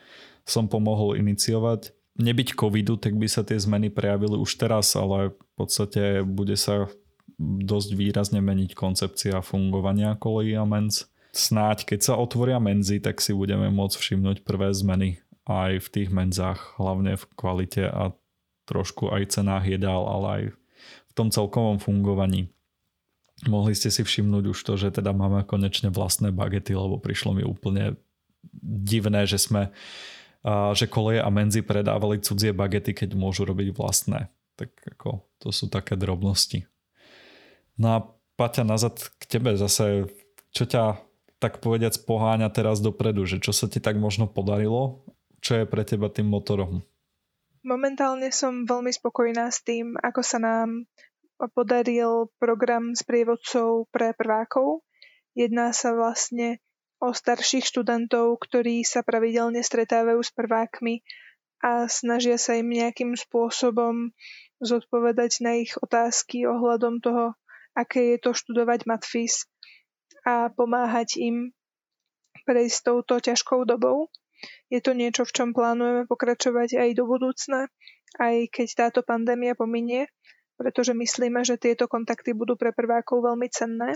som 0.48 0.66
pomohol 0.72 1.20
iniciovať. 1.20 1.94
Nebyť 2.20 2.58
covidu, 2.58 3.00
tak 3.00 3.16
by 3.16 3.28
sa 3.32 3.48
tie 3.48 3.56
zmeny 3.56 3.88
prejavili 3.88 4.36
už 4.36 4.60
teraz, 4.60 4.92
ale 4.96 5.32
v 5.32 5.52
podstate 5.56 6.26
bude 6.28 6.56
sa 6.60 6.92
dosť 7.40 7.90
výrazne 7.96 8.44
meniť 8.44 8.76
koncepcia 8.76 9.40
fungovania 9.40 10.20
kolejí 10.20 10.60
a 10.60 10.68
mens. 10.68 11.08
Snáď, 11.32 11.86
keď 11.86 12.00
sa 12.04 12.14
otvoria 12.20 12.60
menzy, 12.60 13.00
tak 13.00 13.24
si 13.24 13.32
budeme 13.32 13.72
môcť 13.72 13.96
všimnúť 13.96 14.38
prvé 14.44 14.74
zmeny 14.76 15.24
aj 15.48 15.80
v 15.80 15.88
tých 15.88 16.10
menzách, 16.12 16.76
hlavne 16.76 17.16
v 17.16 17.24
kvalite 17.38 17.86
a 17.88 18.12
trošku 18.68 19.10
aj 19.10 19.34
cenách 19.34 19.66
jedál, 19.66 20.06
ale 20.06 20.28
aj 20.28 20.44
v 21.10 21.12
tom 21.18 21.34
celkovom 21.34 21.82
fungovaní. 21.82 22.54
Mohli 23.48 23.78
ste 23.78 23.88
si 23.88 24.04
všimnúť 24.04 24.52
už 24.52 24.60
to, 24.60 24.76
že 24.76 25.00
teda 25.00 25.16
máme 25.16 25.48
konečne 25.48 25.88
vlastné 25.94 26.36
bagety, 26.36 26.76
lebo 26.76 27.00
prišlo 27.00 27.40
mi 27.40 27.44
úplne 27.48 27.96
divné, 28.64 29.24
že 29.24 29.40
sme 29.40 29.72
že 30.76 30.88
koleje 30.88 31.20
a 31.20 31.28
menzy 31.28 31.60
predávali 31.60 32.24
cudzie 32.24 32.56
bagety, 32.56 32.96
keď 32.96 33.12
môžu 33.12 33.44
robiť 33.44 33.76
vlastné. 33.76 34.32
Tak 34.56 34.72
ako, 34.96 35.24
to 35.40 35.52
sú 35.52 35.68
také 35.68 36.00
drobnosti. 36.00 36.64
No 37.76 37.88
a 37.96 37.98
Paťa, 38.40 38.64
nazad 38.64 38.96
k 39.20 39.24
tebe 39.28 39.60
zase, 39.60 40.08
čo 40.56 40.64
ťa 40.64 40.96
tak 41.44 41.60
povediac 41.60 41.96
poháňa 42.08 42.48
teraz 42.52 42.80
dopredu, 42.80 43.28
že 43.28 43.44
čo 43.44 43.52
sa 43.52 43.68
ti 43.68 43.84
tak 43.84 44.00
možno 44.00 44.32
podarilo, 44.32 45.04
čo 45.44 45.60
je 45.60 45.68
pre 45.68 45.84
teba 45.84 46.08
tým 46.08 46.32
motorom? 46.32 46.84
Momentálne 47.64 48.32
som 48.32 48.64
veľmi 48.64 48.92
spokojná 48.96 49.52
s 49.52 49.60
tým, 49.64 50.00
ako 50.00 50.24
sa 50.24 50.40
nám 50.40 50.88
podaril 51.48 52.28
program 52.36 52.92
s 52.92 53.08
prievodcov 53.08 53.88
pre 53.96 54.12
prvákov. 54.12 54.84
Jedná 55.32 55.72
sa 55.72 55.96
vlastne 55.96 56.60
o 57.00 57.16
starších 57.16 57.64
študentov, 57.64 58.36
ktorí 58.44 58.84
sa 58.84 59.08
pravidelne 59.08 59.64
stretávajú 59.64 60.20
s 60.20 60.36
prvákmi 60.36 61.00
a 61.64 61.88
snažia 61.88 62.36
sa 62.36 62.60
im 62.60 62.68
nejakým 62.68 63.16
spôsobom 63.16 64.12
zodpovedať 64.60 65.40
na 65.40 65.64
ich 65.64 65.80
otázky 65.80 66.44
ohľadom 66.44 67.00
toho, 67.00 67.40
aké 67.72 68.16
je 68.16 68.18
to 68.20 68.36
študovať 68.36 68.84
matfis 68.84 69.48
a 70.28 70.52
pomáhať 70.52 71.16
im 71.24 71.56
prejsť 72.44 72.80
touto 72.84 73.24
ťažkou 73.24 73.64
dobou. 73.64 74.12
Je 74.68 74.80
to 74.84 74.92
niečo, 74.92 75.24
v 75.24 75.36
čom 75.36 75.50
plánujeme 75.56 76.04
pokračovať 76.08 76.80
aj 76.80 76.90
do 76.96 77.04
budúcna, 77.08 77.72
aj 78.20 78.52
keď 78.52 78.68
táto 78.76 79.00
pandémia 79.04 79.56
pominie 79.56 80.08
pretože 80.60 80.92
myslíme, 80.92 81.48
že 81.48 81.56
tieto 81.56 81.88
kontakty 81.88 82.36
budú 82.36 82.60
pre 82.60 82.76
prvákov 82.76 83.24
veľmi 83.24 83.48
cenné. 83.48 83.96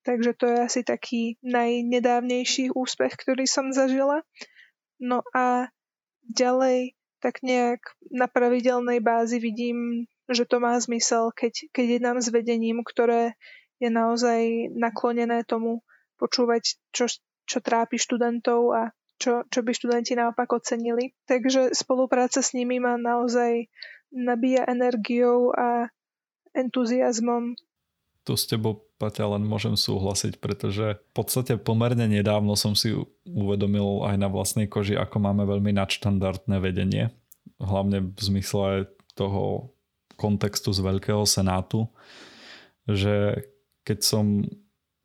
Takže 0.00 0.32
to 0.32 0.48
je 0.48 0.56
asi 0.64 0.80
taký 0.80 1.36
najnedávnejší 1.44 2.72
úspech, 2.72 3.12
ktorý 3.20 3.44
som 3.44 3.68
zažila. 3.68 4.24
No 4.96 5.20
a 5.36 5.68
ďalej 6.24 6.96
tak 7.20 7.44
nejak 7.44 7.84
na 8.08 8.24
pravidelnej 8.32 9.04
bázi 9.04 9.36
vidím, 9.36 10.08
že 10.32 10.48
to 10.48 10.56
má 10.56 10.72
zmysel, 10.80 11.28
keď, 11.36 11.68
keď 11.76 11.86
jednám 12.00 12.18
s 12.24 12.32
vedením, 12.32 12.80
ktoré 12.80 13.36
je 13.76 13.92
naozaj 13.92 14.72
naklonené 14.72 15.44
tomu 15.44 15.84
počúvať, 16.16 16.80
čo, 16.90 17.12
čo 17.44 17.58
trápi 17.60 18.00
študentov 18.00 18.60
a 18.72 18.82
čo, 19.18 19.42
čo 19.50 19.60
by 19.66 19.70
študenti 19.74 20.14
naopak 20.14 20.48
ocenili. 20.54 21.12
Takže 21.26 21.74
spolupráca 21.74 22.38
s 22.38 22.54
nimi 22.54 22.78
ma 22.78 22.94
naozaj 22.94 23.66
nabíja 24.12 24.64
energiou 24.68 25.52
a 25.52 25.88
entuziasmom. 26.56 27.54
Tu 28.24 28.32
s 28.36 28.44
tebou, 28.44 28.84
Paťa, 28.98 29.38
len 29.38 29.46
môžem 29.46 29.78
súhlasiť, 29.78 30.42
pretože 30.42 30.98
v 30.98 31.12
podstate 31.14 31.54
pomerne 31.54 32.10
nedávno 32.10 32.58
som 32.58 32.74
si 32.74 32.92
uvedomil 33.24 34.04
aj 34.04 34.16
na 34.18 34.28
vlastnej 34.28 34.66
koži, 34.66 34.98
ako 34.98 35.22
máme 35.22 35.46
veľmi 35.46 35.70
nadštandardné 35.72 36.56
vedenie. 36.58 37.14
Hlavne 37.62 38.10
v 38.10 38.20
zmysle 38.20 38.90
toho 39.14 39.72
kontextu 40.18 40.74
z 40.74 40.82
Veľkého 40.82 41.22
senátu, 41.24 41.86
že 42.90 43.46
keď 43.86 43.98
som 44.02 44.44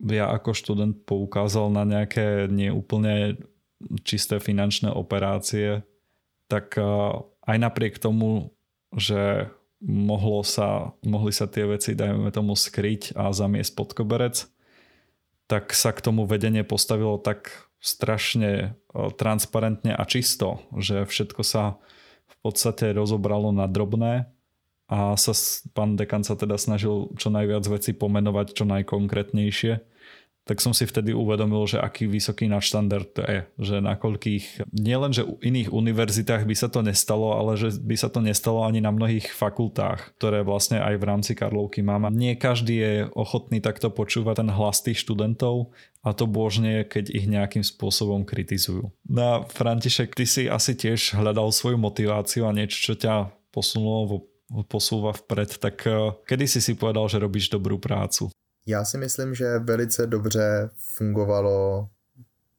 ja 0.04 0.34
ako 0.34 0.52
študent 0.52 1.06
poukázal 1.06 1.70
na 1.72 1.86
nejaké 1.86 2.50
neúplne 2.52 3.40
čisté 4.04 4.42
finančné 4.42 4.92
operácie, 4.92 5.86
tak 6.52 6.76
aj 7.46 7.58
napriek 7.62 8.02
tomu 8.02 8.52
že 8.96 9.52
mohlo 9.84 10.48
sa, 10.48 10.96
mohli 11.04 11.36
sa 11.36 11.46
tie 11.46 11.68
veci, 11.68 11.92
dajme 11.94 12.32
tomu, 12.32 12.56
skryť 12.56 13.20
a 13.20 13.36
zamiesť 13.36 13.72
pod 13.76 13.92
koberec, 13.92 14.48
tak 15.52 15.76
sa 15.76 15.92
k 15.92 16.00
tomu 16.00 16.24
vedenie 16.24 16.64
postavilo 16.64 17.20
tak 17.20 17.68
strašne 17.84 18.52
e, 18.56 18.68
transparentne 19.20 19.92
a 19.92 20.04
čisto, 20.08 20.64
že 20.80 21.04
všetko 21.04 21.42
sa 21.44 21.84
v 22.32 22.36
podstate 22.40 22.96
rozobralo 22.96 23.52
na 23.52 23.68
drobné 23.68 24.32
a 24.88 25.20
sa 25.20 25.36
pán 25.76 26.00
dekan 26.00 26.24
sa 26.24 26.40
teda 26.40 26.56
snažil 26.56 27.12
čo 27.20 27.28
najviac 27.28 27.68
veci 27.68 27.92
pomenovať 27.92 28.56
čo 28.56 28.64
najkonkrétnejšie 28.68 29.74
tak 30.44 30.60
som 30.60 30.76
si 30.76 30.84
vtedy 30.84 31.16
uvedomil, 31.16 31.64
že 31.64 31.80
aký 31.80 32.04
vysoký 32.04 32.52
nadštandard 32.52 33.08
to 33.16 33.24
je. 33.24 33.40
Že 33.64 33.76
na 33.80 33.96
koľkých, 33.96 34.68
nielen, 34.76 35.16
že 35.16 35.24
u 35.24 35.40
iných 35.40 35.72
univerzitách 35.72 36.44
by 36.44 36.56
sa 36.56 36.68
to 36.68 36.84
nestalo, 36.84 37.40
ale 37.40 37.56
že 37.56 37.80
by 37.80 37.96
sa 37.96 38.12
to 38.12 38.20
nestalo 38.20 38.68
ani 38.68 38.84
na 38.84 38.92
mnohých 38.92 39.32
fakultách, 39.32 40.20
ktoré 40.20 40.44
vlastne 40.44 40.84
aj 40.84 41.00
v 41.00 41.08
rámci 41.08 41.32
Karlovky 41.32 41.80
mám. 41.80 42.12
Nie 42.12 42.36
každý 42.36 42.76
je 42.76 42.94
ochotný 43.16 43.64
takto 43.64 43.88
počúvať 43.88 44.44
ten 44.44 44.50
hlas 44.52 44.84
tých 44.84 45.00
študentov 45.00 45.72
a 46.04 46.12
to 46.12 46.28
božne, 46.28 46.84
keď 46.84 47.16
ich 47.16 47.32
nejakým 47.32 47.64
spôsobom 47.64 48.28
kritizujú. 48.28 48.92
No 49.08 49.48
František, 49.48 50.12
ty 50.12 50.28
si 50.28 50.52
asi 50.52 50.76
tiež 50.76 51.16
hľadal 51.16 51.56
svoju 51.56 51.80
motiváciu 51.80 52.44
a 52.44 52.52
niečo, 52.52 52.92
čo 52.92 52.94
ťa 53.00 53.32
posunulo 53.56 54.28
posúva 54.70 55.16
vpred, 55.16 55.58
tak 55.58 55.88
eh, 55.88 56.14
kedy 56.28 56.46
si 56.46 56.60
si 56.62 56.78
povedal, 56.78 57.08
že 57.10 57.24
robíš 57.24 57.50
dobrú 57.50 57.80
prácu? 57.82 58.30
Já 58.66 58.86
si 58.86 58.98
myslím, 58.98 59.36
že 59.36 59.60
velice 59.60 60.08
dobře 60.08 60.70
fungovalo 60.76 61.90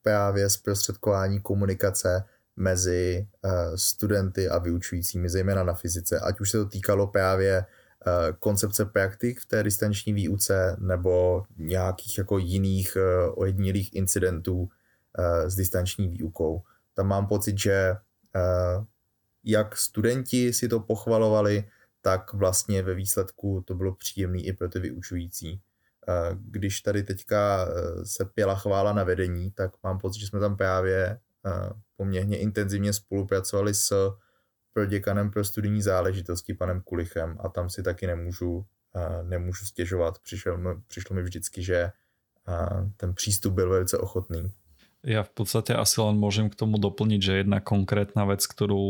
právě 0.02 0.50
zprostředkování 0.50 1.40
komunikace 1.40 2.24
mezi 2.56 3.28
uh, 3.44 3.50
studenty 3.74 4.48
a 4.48 4.58
vyučujícími, 4.58 5.28
zejména 5.28 5.62
na 5.62 5.74
fyzice, 5.74 6.20
ať 6.20 6.40
už 6.40 6.50
se 6.50 6.58
to 6.58 6.66
týkalo 6.66 7.06
právě 7.06 7.58
uh, 7.58 8.36
koncepce 8.38 8.84
praktik 8.84 9.40
v 9.40 9.46
té 9.46 9.62
distanční 9.62 10.12
výuce 10.12 10.76
nebo 10.80 11.44
nějakých 11.56 12.18
jako 12.18 12.38
jiných 12.38 12.96
uh, 12.96 13.32
ojedinilých 13.42 13.94
incidentů 13.94 14.68
s 15.46 15.54
distanční 15.56 16.08
výukou. 16.08 16.62
Tam 16.94 17.06
mám 17.06 17.26
pocit, 17.26 17.58
že 17.58 17.96
jak 19.44 19.76
studenti 19.76 20.52
si 20.52 20.68
to 20.68 20.80
pochvalovali, 20.80 21.64
tak 22.02 22.32
vlastně 22.32 22.82
ve 22.82 22.94
výsledku 22.94 23.62
to 23.66 23.74
bylo 23.74 23.94
příjemné 23.94 24.38
i 24.38 24.52
pro 24.52 24.68
ty 24.68 24.78
vyučující. 24.78 25.60
Když 26.34 26.80
tady 26.80 27.02
teďka 27.02 27.66
e, 27.68 28.06
se 28.06 28.24
pěla 28.24 28.54
chvála 28.54 28.92
na 28.92 29.04
vedení, 29.04 29.50
tak 29.50 29.70
mám 29.82 29.98
pocit, 29.98 30.20
že 30.20 30.26
jsme 30.26 30.40
tam 30.40 30.56
právě 30.56 30.96
e, 31.06 31.18
poměrně 31.96 32.38
intenzivně 32.38 32.92
spolupracovali 32.92 33.74
s 33.74 34.12
proděkanem 34.72 35.30
pro 35.30 35.44
studijní 35.44 35.82
záležitosti, 35.82 36.54
panem 36.54 36.80
Kulichem, 36.80 37.36
a 37.40 37.48
tam 37.48 37.70
si 37.70 37.82
taky 37.82 38.06
nemůžu, 38.06 38.66
e, 38.94 39.24
nemůžu 39.24 39.66
stěžovat. 39.66 40.18
Přišlo, 40.18 40.58
přišlo 40.86 41.16
mi 41.16 41.22
vždycky, 41.22 41.62
že 41.62 41.90
ten 42.96 43.14
přístup 43.14 43.54
byl 43.54 43.70
velice 43.70 43.98
ochotný. 43.98 44.52
Ja 45.04 45.20
v 45.20 45.32
podstate 45.36 45.76
asi 45.76 46.00
len 46.00 46.16
môžem 46.16 46.48
k 46.48 46.56
tomu 46.56 46.80
doplniť, 46.80 47.20
že 47.20 47.40
jedna 47.44 47.60
konkrétna 47.60 48.24
vec, 48.24 48.40
ktorú 48.48 48.80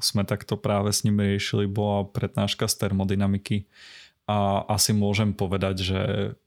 sme 0.00 0.24
takto 0.24 0.56
práve 0.56 0.96
s 0.96 1.04
nimi 1.04 1.36
riešili, 1.36 1.68
bola 1.68 2.08
prednáška 2.08 2.64
z 2.64 2.88
termodynamiky 2.88 3.68
a 4.26 4.66
asi 4.66 4.90
môžem 4.90 5.30
povedať, 5.30 5.86
že 5.86 6.00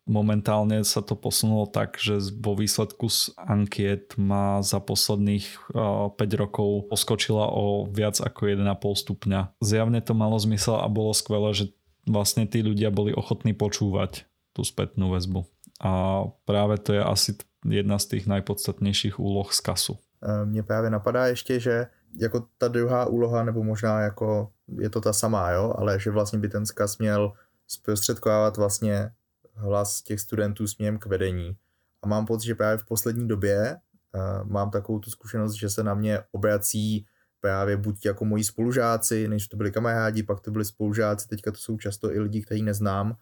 momentálne 0.04 0.84
sa 0.84 1.00
to 1.00 1.16
posunulo 1.16 1.64
tak, 1.64 1.96
že 1.96 2.20
vo 2.36 2.52
výsledku 2.52 3.08
z 3.08 3.32
ankiet 3.40 4.20
má 4.20 4.60
za 4.60 4.84
posledných 4.84 5.72
5 5.72 6.20
rokov 6.36 6.92
poskočila 6.92 7.48
o 7.48 7.88
viac 7.88 8.20
ako 8.20 8.52
1,5 8.52 8.68
stupňa. 8.84 9.56
Zjavne 9.64 10.04
to 10.04 10.12
malo 10.12 10.36
zmysel 10.36 10.76
a 10.76 10.92
bolo 10.92 11.16
skvelé, 11.16 11.56
že 11.56 11.66
vlastne 12.04 12.44
tí 12.44 12.60
ľudia 12.60 12.92
boli 12.92 13.16
ochotní 13.16 13.56
počúvať 13.56 14.28
tú 14.52 14.68
spätnú 14.68 15.16
väzbu. 15.16 15.48
A 15.80 16.26
práve 16.44 16.84
to 16.84 17.00
je 17.00 17.00
asi 17.00 17.32
jedna 17.64 18.00
z 18.00 18.06
těch 18.06 18.28
najpodstatnějších 18.28 19.20
úloh 19.20 19.48
z 19.54 19.60
kasu. 19.60 19.98
E, 20.24 20.46
mně 20.46 20.64
právě 20.64 20.90
napadá 20.90 21.28
ještě, 21.28 21.60
že 21.60 21.88
jako 22.20 22.46
ta 22.58 22.68
druhá 22.68 23.06
úloha, 23.06 23.44
nebo 23.44 23.64
možná 23.64 24.02
jako 24.02 24.52
je 24.80 24.90
to 24.90 25.02
ta 25.02 25.14
samá, 25.14 25.52
jo, 25.52 25.74
ale 25.78 26.00
že 26.00 26.12
vlastně 26.12 26.40
by 26.40 26.50
ten 26.50 26.66
zkaz 26.66 26.98
měl 26.98 27.34
zprostředkovávat 27.72 28.58
vlastně 28.58 29.12
hlas 29.54 30.02
těch 30.02 30.20
studentů 30.20 30.68
směrem 30.68 31.00
k 31.00 31.06
vedení. 31.06 31.58
A 32.02 32.08
mám 32.08 32.26
pocit, 32.26 32.48
že 32.48 32.56
právě 32.56 32.78
v 32.78 32.86
poslední 32.86 33.28
době 33.28 33.78
uh, 34.16 34.50
mám 34.50 34.72
takovou 34.72 35.00
tu 35.00 35.10
zkušenost, 35.10 35.54
že 35.54 35.70
se 35.70 35.84
na 35.84 35.94
mě 35.94 36.20
obrací 36.32 37.06
právě 37.42 37.78
buď 37.78 38.06
jako 38.06 38.26
moji 38.26 38.44
spolužáci, 38.44 39.28
než 39.28 39.48
to 39.48 39.58
byli 39.58 39.72
kamarádi, 39.72 40.24
pak 40.24 40.40
to 40.40 40.52
byli 40.52 40.66
spolužáci, 40.66 41.28
teďka 41.28 41.52
to 41.52 41.58
jsou 41.58 41.78
často 41.78 42.14
i 42.14 42.20
lidi, 42.20 42.42
kteří 42.42 42.64
neznám, 42.64 43.18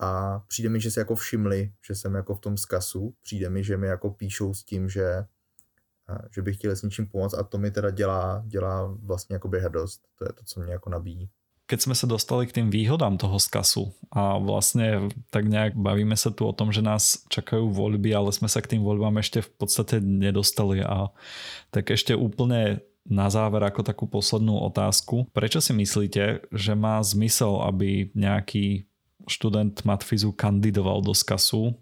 a 0.00 0.38
přijde 0.38 0.68
mi, 0.68 0.80
že 0.80 0.90
se 0.90 1.00
jako 1.00 1.14
všimli, 1.14 1.72
že 1.86 1.94
jsem 1.94 2.14
jako 2.14 2.34
v 2.34 2.40
tom 2.40 2.56
zkasu, 2.56 3.14
přijde 3.22 3.50
mi, 3.50 3.64
že 3.64 3.76
mi 3.76 3.86
jako 3.86 4.10
píšou 4.10 4.54
s 4.54 4.64
tím, 4.64 4.88
že, 4.88 5.24
že 6.30 6.42
bych 6.42 6.56
chtěl 6.56 6.76
s 6.76 6.82
něčím 6.82 7.08
pomoct 7.08 7.34
a 7.34 7.42
to 7.42 7.58
mi 7.58 7.70
teda 7.70 7.90
dělá, 7.90 8.42
dělá 8.46 8.96
vlastně 9.02 9.34
jako 9.34 9.48
hrdost. 9.48 10.02
To 10.18 10.24
je 10.24 10.32
to, 10.32 10.44
co 10.44 10.60
mě 10.60 10.72
jako 10.72 10.90
nabíjí. 10.90 11.30
Keď 11.74 11.90
sme 11.90 11.98
sa 11.98 12.06
dostali 12.06 12.46
k 12.46 12.62
tým 12.62 12.70
výhodám 12.70 13.18
toho 13.18 13.34
skasu 13.42 13.90
a 14.14 14.38
vlastne 14.38 15.10
tak 15.34 15.50
nejak 15.50 15.74
bavíme 15.74 16.14
sa 16.14 16.30
tu 16.30 16.46
o 16.46 16.54
tom, 16.54 16.70
že 16.70 16.86
nás 16.86 17.26
čakajú 17.26 17.66
voľby, 17.66 18.14
ale 18.14 18.30
sme 18.30 18.46
sa 18.46 18.62
k 18.62 18.78
tým 18.78 18.86
voľbám 18.86 19.18
ešte 19.18 19.42
v 19.42 19.50
podstate 19.58 19.98
nedostali 19.98 20.86
a 20.86 21.10
tak 21.74 21.90
ešte 21.90 22.14
úplne 22.14 22.78
na 23.02 23.26
záver 23.26 23.58
ako 23.66 23.82
takú 23.82 24.06
poslednú 24.06 24.54
otázku. 24.70 25.26
Prečo 25.34 25.58
si 25.58 25.74
myslíte, 25.74 26.46
že 26.54 26.72
má 26.78 27.02
zmysel, 27.02 27.66
aby 27.66 28.14
nejaký 28.14 28.86
študent 29.26 29.82
matfizu 29.82 30.30
kandidoval 30.30 31.02
do 31.02 31.10
skasu. 31.10 31.74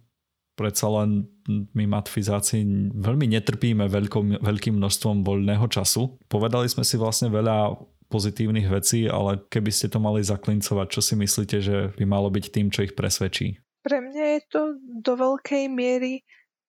Predsa 0.57 0.89
len 0.89 1.29
my 1.77 1.85
matfizáci 1.85 2.65
veľmi 2.97 3.29
netrpíme 3.29 3.85
veľkom, 3.93 4.41
veľkým 4.41 4.73
množstvom 4.73 5.21
voľného 5.21 5.69
času. 5.69 6.17
Povedali 6.33 6.65
sme 6.73 6.81
si 6.81 6.97
vlastne 6.97 7.29
veľa 7.29 7.77
pozitívnych 8.13 8.69
vecí, 8.69 9.09
ale 9.09 9.41
keby 9.49 9.73
ste 9.73 9.89
to 9.89 9.97
mali 9.97 10.21
zaklincovať, 10.21 10.87
čo 10.93 11.01
si 11.01 11.15
myslíte, 11.17 11.57
že 11.65 11.77
by 11.97 12.05
malo 12.05 12.29
byť 12.29 12.45
tým, 12.53 12.69
čo 12.69 12.85
ich 12.85 12.93
presvedčí? 12.93 13.57
Pre 13.81 13.99
mňa 13.99 14.25
je 14.37 14.41
to 14.53 14.63
do 15.01 15.17
veľkej 15.17 15.73
miery 15.73 16.21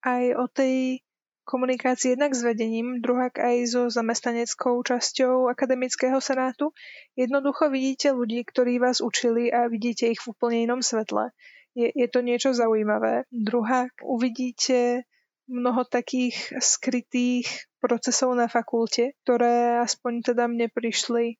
aj 0.07 0.23
o 0.39 0.45
tej 0.47 1.03
komunikácii 1.43 2.15
jednak 2.15 2.31
s 2.31 2.41
vedením, 2.41 3.03
druhak 3.03 3.35
aj 3.35 3.55
so 3.67 3.81
zamestnaneckou 3.91 4.79
časťou 4.79 5.51
akademického 5.51 6.23
senátu. 6.23 6.71
Jednoducho 7.19 7.67
vidíte 7.67 8.15
ľudí, 8.15 8.47
ktorí 8.47 8.79
vás 8.79 9.03
učili 9.03 9.51
a 9.51 9.67
vidíte 9.67 10.07
ich 10.07 10.23
v 10.23 10.31
úplne 10.31 10.63
inom 10.63 10.79
svetle. 10.79 11.35
Je, 11.75 11.91
je 11.91 12.07
to 12.07 12.23
niečo 12.23 12.55
zaujímavé. 12.55 13.27
Druhák 13.29 13.91
uvidíte 14.07 15.03
mnoho 15.47 15.83
takých 15.87 16.55
skrytých 16.59 17.47
procesov 17.83 18.33
na 18.35 18.47
fakulte, 18.47 19.17
ktoré 19.23 19.83
aspoň 19.83 20.33
teda 20.33 20.47
mne 20.47 20.71
prišli 20.71 21.39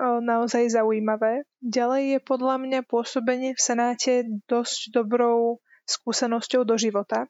naozaj 0.00 0.72
zaujímavé. 0.72 1.48
Ďalej 1.64 2.02
je 2.16 2.18
podľa 2.20 2.56
mňa 2.60 2.80
pôsobenie 2.84 3.56
v 3.56 3.60
Senáte 3.60 4.24
dosť 4.44 4.92
dobrou 4.92 5.60
skúsenosťou 5.88 6.68
do 6.68 6.76
života 6.76 7.28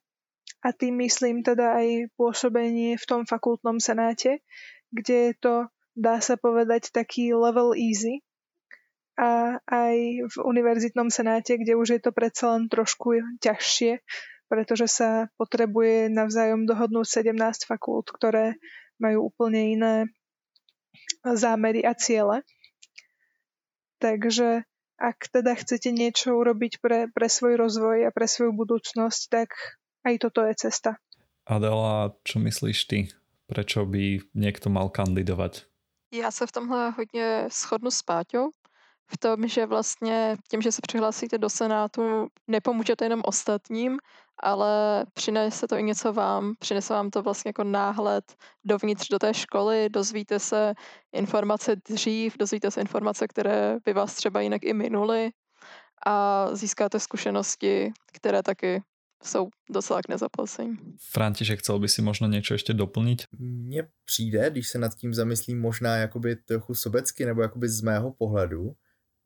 a 0.63 0.75
tým 0.75 0.99
myslím 1.07 1.47
teda 1.47 1.79
aj 1.79 2.11
pôsobenie 2.19 2.99
v 2.99 3.05
tom 3.07 3.23
fakultnom 3.23 3.79
senáte, 3.79 4.43
kde 4.91 5.31
je 5.31 5.35
to, 5.39 5.55
dá 5.95 6.19
sa 6.19 6.35
povedať, 6.35 6.91
taký 6.91 7.31
level 7.31 7.79
easy 7.79 8.27
a 9.19 9.63
aj 9.67 9.97
v 10.27 10.35
univerzitnom 10.43 11.11
senáte, 11.11 11.59
kde 11.59 11.79
už 11.79 11.99
je 11.99 12.01
to 12.03 12.11
predsa 12.11 12.59
len 12.59 12.67
trošku 12.67 13.19
ťažšie, 13.39 14.03
pretože 14.49 14.89
sa 14.89 15.29
potrebuje 15.37 16.09
navzájom 16.09 16.65
dohodnúť 16.65 17.23
17 17.23 17.69
fakult, 17.69 18.09
ktoré 18.11 18.57
majú 18.99 19.31
úplne 19.31 19.79
iné 19.79 19.95
zámery 21.23 21.85
a 21.85 21.95
ciele. 21.95 22.43
Takže 24.01 24.65
ak 24.99 25.31
teda 25.31 25.55
chcete 25.55 25.95
niečo 25.95 26.35
urobiť 26.35 26.83
pre, 26.83 27.07
pre 27.13 27.29
svoj 27.31 27.55
rozvoj 27.55 28.09
a 28.09 28.11
pre 28.11 28.27
svoju 28.27 28.51
budúcnosť, 28.51 29.21
tak 29.31 29.55
aj 30.03 30.15
toto 30.19 30.43
je 30.43 30.55
cesta. 30.59 30.99
Adela, 31.47 32.19
čo 32.27 32.43
myslíš 32.43 32.79
ty? 32.91 32.99
Prečo 33.49 33.89
by 33.89 34.21
niekto 34.37 34.69
mal 34.69 34.93
kandidovat? 34.93 35.65
Já 36.13 36.31
se 36.31 36.47
v 36.47 36.53
tomhle 36.53 36.91
hodně 36.91 37.47
shodnu 37.51 37.91
s 37.91 38.03
Páťou. 38.03 38.51
V 39.11 39.19
tom, 39.19 39.49
že 39.49 39.67
vlastně 39.67 40.37
tím, 40.51 40.63
že 40.63 40.73
se 40.73 40.81
přihlásíte 40.83 41.39
do 41.39 41.49
Senátu, 41.49 42.29
nepomůžete 42.49 43.05
jenom 43.05 43.21
ostatním, 43.25 43.99
ale 44.43 45.05
přinese 45.15 45.69
to 45.69 45.77
i 45.77 45.83
něco 45.83 46.13
vám, 46.13 46.55
přinese 46.59 46.95
vám 46.95 47.11
to 47.11 47.23
vlastně 47.23 47.49
jako 47.49 47.65
náhled 47.65 48.25
dovnitř 48.65 49.09
do 49.09 49.19
té 49.19 49.35
školy, 49.35 49.89
dozvíte 49.89 50.39
se 50.39 50.75
informace 51.13 51.77
dřív, 51.89 52.39
dozvíte 52.39 52.71
se 52.71 52.81
informace, 52.81 53.29
které 53.29 53.77
by 53.85 53.93
vás 53.93 54.15
třeba 54.15 54.41
jinak 54.41 54.63
i 54.65 54.73
minuly 54.73 55.31
a 56.07 56.47
získáte 56.53 57.01
zkušenosti, 57.01 57.93
které 58.13 58.43
taky 58.43 58.83
jsou 59.23 59.49
docela 59.71 60.03
k 60.03 60.09
nezaplacení. 60.09 60.77
František, 61.11 61.59
chcel 61.59 61.79
by 61.79 61.89
si 61.89 62.03
možno 62.03 62.29
něco 62.29 62.55
ještě 62.55 62.73
doplnit? 62.73 63.23
Mně 63.39 63.89
přijde, 64.05 64.51
když 64.51 64.69
se 64.69 64.79
nad 64.79 64.95
tím 64.95 65.15
zamyslím 65.15 65.61
možná 65.61 65.97
jakoby 65.97 66.37
trochu 66.37 66.75
sobecky 66.75 67.25
nebo 67.25 67.43
jakoby 67.43 67.69
z 67.69 67.83
mého 67.83 68.13
pohledu, 68.13 68.73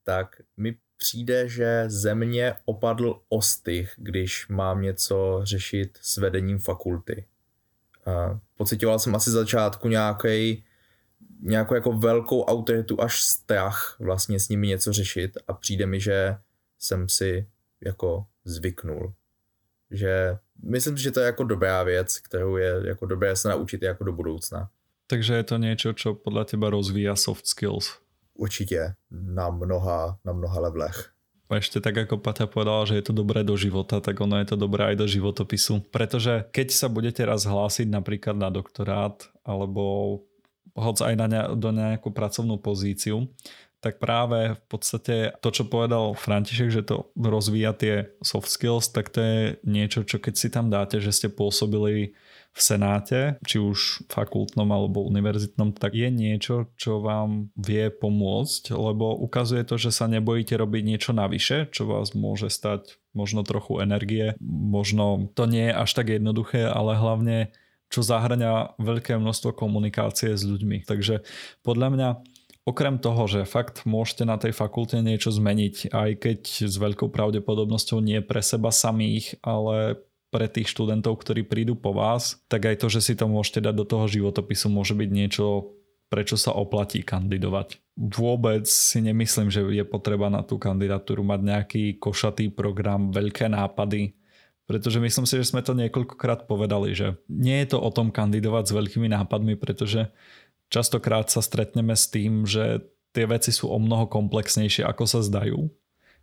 tak 0.04 0.36
mi 0.56 0.76
přijde, 0.96 1.48
že 1.48 1.84
země 1.86 2.54
opadl 2.64 3.22
ostych, 3.28 3.92
když 3.96 4.48
mám 4.48 4.82
něco 4.82 5.40
řešit 5.42 5.98
s 6.02 6.16
vedením 6.16 6.58
fakulty. 6.58 7.26
Pocitoval 8.56 8.98
jsem 8.98 9.14
asi 9.14 9.30
začátku 9.30 9.88
nějaký 9.88 10.64
nějakou 11.44 11.74
jako 11.74 11.92
velkou 11.92 12.44
autoritu 12.44 13.00
až 13.00 13.22
strach 13.22 13.96
vlastně 14.00 14.40
s 14.40 14.48
nimi 14.48 14.66
něco 14.66 14.92
řešit 14.92 15.38
a 15.48 15.52
přijde 15.52 15.86
mi, 15.86 16.00
že 16.00 16.36
jsem 16.78 17.08
si 17.08 17.46
jako 17.80 18.26
zvyknul 18.44 19.14
že 19.92 20.38
myslím, 20.62 20.96
že 20.96 21.10
to 21.10 21.20
je 21.20 21.26
jako 21.26 21.44
dobrá 21.44 21.82
věc, 21.82 22.18
kterou 22.18 22.56
je 22.56 22.74
jako 22.84 23.06
dobré 23.06 23.36
se 23.36 23.48
naučit 23.48 23.82
jako 23.82 24.04
do 24.04 24.12
budoucna. 24.12 24.70
Takže 25.06 25.34
je 25.34 25.42
to 25.42 25.56
něco, 25.56 25.94
co 25.94 26.14
podle 26.14 26.44
teba 26.44 26.70
rozvíja 26.70 27.16
soft 27.16 27.46
skills? 27.46 27.98
Určitě, 28.34 28.94
na 29.10 29.50
mnoha, 29.50 30.18
na 30.24 30.32
mnoha 30.32 30.60
levelech. 30.60 31.12
Ešte 31.52 31.84
tak 31.84 32.08
ako 32.08 32.16
Pata 32.16 32.48
povedala, 32.48 32.88
že 32.88 32.96
je 32.96 33.04
to 33.04 33.12
dobré 33.12 33.44
do 33.44 33.52
života, 33.60 34.00
tak 34.00 34.16
ono 34.24 34.40
je 34.40 34.48
to 34.48 34.56
dobré 34.56 34.88
aj 34.88 34.96
do 34.96 35.04
životopisu. 35.04 35.84
Pretože 35.92 36.48
keď 36.48 36.72
sa 36.72 36.88
budete 36.88 37.20
raz 37.28 37.44
hlásiť 37.44 37.92
napríklad 37.92 38.40
na 38.40 38.48
doktorát 38.48 39.20
alebo 39.44 40.16
hoď 40.72 41.12
aj 41.12 41.14
na 41.20 41.26
ne, 41.28 41.40
do 41.52 41.68
nejakú 41.68 42.08
pracovnú 42.08 42.56
pozíciu, 42.56 43.28
tak 43.82 43.98
práve 43.98 44.54
v 44.56 44.64
podstate 44.70 45.16
to, 45.42 45.48
čo 45.50 45.66
povedal 45.66 46.14
František, 46.14 46.70
že 46.70 46.86
to 46.86 47.10
rozvíja 47.18 47.74
tie 47.74 47.94
soft 48.22 48.48
skills, 48.48 48.88
tak 48.94 49.10
to 49.10 49.18
je 49.20 49.40
niečo, 49.66 50.06
čo 50.06 50.22
keď 50.22 50.34
si 50.38 50.48
tam 50.48 50.70
dáte, 50.70 51.02
že 51.02 51.10
ste 51.10 51.28
pôsobili 51.28 52.14
v 52.52 52.60
Senáte, 52.60 53.40
či 53.48 53.56
už 53.56 54.04
fakultnom 54.12 54.68
alebo 54.68 55.08
univerzitnom, 55.08 55.72
tak 55.72 55.96
je 55.96 56.12
niečo, 56.12 56.68
čo 56.76 57.00
vám 57.00 57.48
vie 57.56 57.88
pomôcť, 57.88 58.76
lebo 58.76 59.16
ukazuje 59.16 59.64
to, 59.64 59.80
že 59.80 59.88
sa 59.88 60.04
nebojíte 60.04 60.52
robiť 60.60 60.82
niečo 60.84 61.12
navyše, 61.16 61.72
čo 61.72 61.88
vás 61.88 62.12
môže 62.12 62.52
stať 62.52 63.00
možno 63.16 63.40
trochu 63.44 63.80
energie, 63.80 64.36
možno 64.44 65.32
to 65.32 65.48
nie 65.48 65.72
je 65.72 65.78
až 65.80 65.90
tak 65.96 66.12
jednoduché, 66.12 66.68
ale 66.68 66.96
hlavne 66.96 67.56
čo 67.92 68.00
zahrania 68.00 68.72
veľké 68.80 69.20
množstvo 69.20 69.52
komunikácie 69.52 70.32
s 70.32 70.48
ľuďmi. 70.48 70.88
Takže 70.88 71.24
podľa 71.60 71.88
mňa 71.92 72.08
okrem 72.64 72.96
toho, 72.96 73.28
že 73.28 73.48
fakt 73.48 73.84
môžete 73.84 74.24
na 74.24 74.40
tej 74.40 74.56
fakulte 74.56 74.96
niečo 75.04 75.28
zmeniť, 75.34 75.92
aj 75.92 76.10
keď 76.16 76.40
s 76.64 76.74
veľkou 76.80 77.12
pravdepodobnosťou 77.12 78.00
nie 78.00 78.24
pre 78.24 78.40
seba 78.40 78.72
samých, 78.72 79.36
ale 79.44 80.00
pre 80.32 80.48
tých 80.48 80.72
študentov, 80.72 81.20
ktorí 81.20 81.44
prídu 81.44 81.76
po 81.76 81.92
vás, 81.92 82.40
tak 82.48 82.64
aj 82.64 82.80
to, 82.80 82.88
že 82.88 83.04
si 83.04 83.12
to 83.12 83.28
môžete 83.28 83.68
dať 83.68 83.74
do 83.76 83.84
toho 83.84 84.08
životopisu, 84.08 84.72
môže 84.72 84.96
byť 84.96 85.10
niečo, 85.12 85.76
prečo 86.08 86.40
sa 86.40 86.56
oplatí 86.56 87.04
kandidovať. 87.04 87.84
Vôbec 88.00 88.64
si 88.64 89.04
nemyslím, 89.04 89.52
že 89.52 89.60
je 89.68 89.84
potreba 89.84 90.32
na 90.32 90.40
tú 90.40 90.56
kandidatúru 90.56 91.20
mať 91.20 91.40
nejaký 91.44 91.82
košatý 92.00 92.48
program, 92.48 93.12
veľké 93.12 93.52
nápady, 93.52 94.16
pretože 94.64 94.96
myslím 95.04 95.28
si, 95.28 95.36
že 95.36 95.52
sme 95.52 95.60
to 95.60 95.76
niekoľkokrát 95.76 96.48
povedali, 96.48 96.96
že 96.96 97.20
nie 97.28 97.60
je 97.60 97.76
to 97.76 97.78
o 97.84 97.92
tom 97.92 98.08
kandidovať 98.08 98.72
s 98.72 98.72
veľkými 98.72 99.12
nápadmi, 99.12 99.60
pretože 99.60 100.08
častokrát 100.72 101.28
sa 101.28 101.44
stretneme 101.44 101.92
s 101.92 102.08
tým, 102.08 102.48
že 102.48 102.80
tie 103.12 103.28
veci 103.28 103.52
sú 103.52 103.68
o 103.68 103.76
mnoho 103.76 104.08
komplexnejšie, 104.08 104.88
ako 104.88 105.04
sa 105.04 105.20
zdajú 105.20 105.68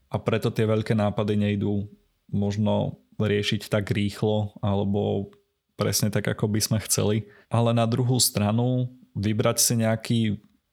a 0.09 0.15
preto 0.17 0.49
tie 0.49 0.65
veľké 0.65 0.97
nápady 0.97 1.37
nejdú 1.37 1.85
možno 2.33 2.97
riešiť 3.27 3.67
tak 3.67 3.91
rýchlo 3.91 4.55
alebo 4.63 5.33
presne 5.75 6.11
tak, 6.11 6.27
ako 6.27 6.51
by 6.51 6.59
sme 6.59 6.79
chceli. 6.83 7.27
Ale 7.51 7.71
na 7.75 7.87
druhú 7.87 8.19
stranu 8.19 8.91
vybrať 9.15 9.57
si 9.59 9.73
nejaký 9.79 10.19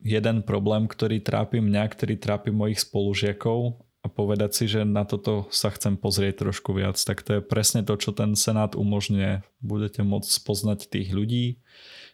jeden 0.02 0.42
problém, 0.46 0.86
ktorý 0.86 1.22
trápi 1.22 1.58
mňa, 1.62 1.84
ktorý 1.90 2.14
trápi 2.18 2.50
mojich 2.54 2.82
spolužiakov 2.82 3.82
a 4.02 4.06
povedať 4.06 4.50
si, 4.54 4.64
že 4.70 4.86
na 4.86 5.02
toto 5.02 5.50
sa 5.50 5.74
chcem 5.74 5.98
pozrieť 5.98 6.46
trošku 6.46 6.70
viac, 6.76 6.94
tak 6.94 7.26
to 7.26 7.38
je 7.38 7.42
presne 7.42 7.82
to, 7.82 7.98
čo 7.98 8.14
ten 8.14 8.38
Senát 8.38 8.78
umožňuje. 8.78 9.42
Budete 9.58 10.06
môcť 10.06 10.30
spoznať 10.30 10.86
tých 10.86 11.10
ľudí, 11.10 11.58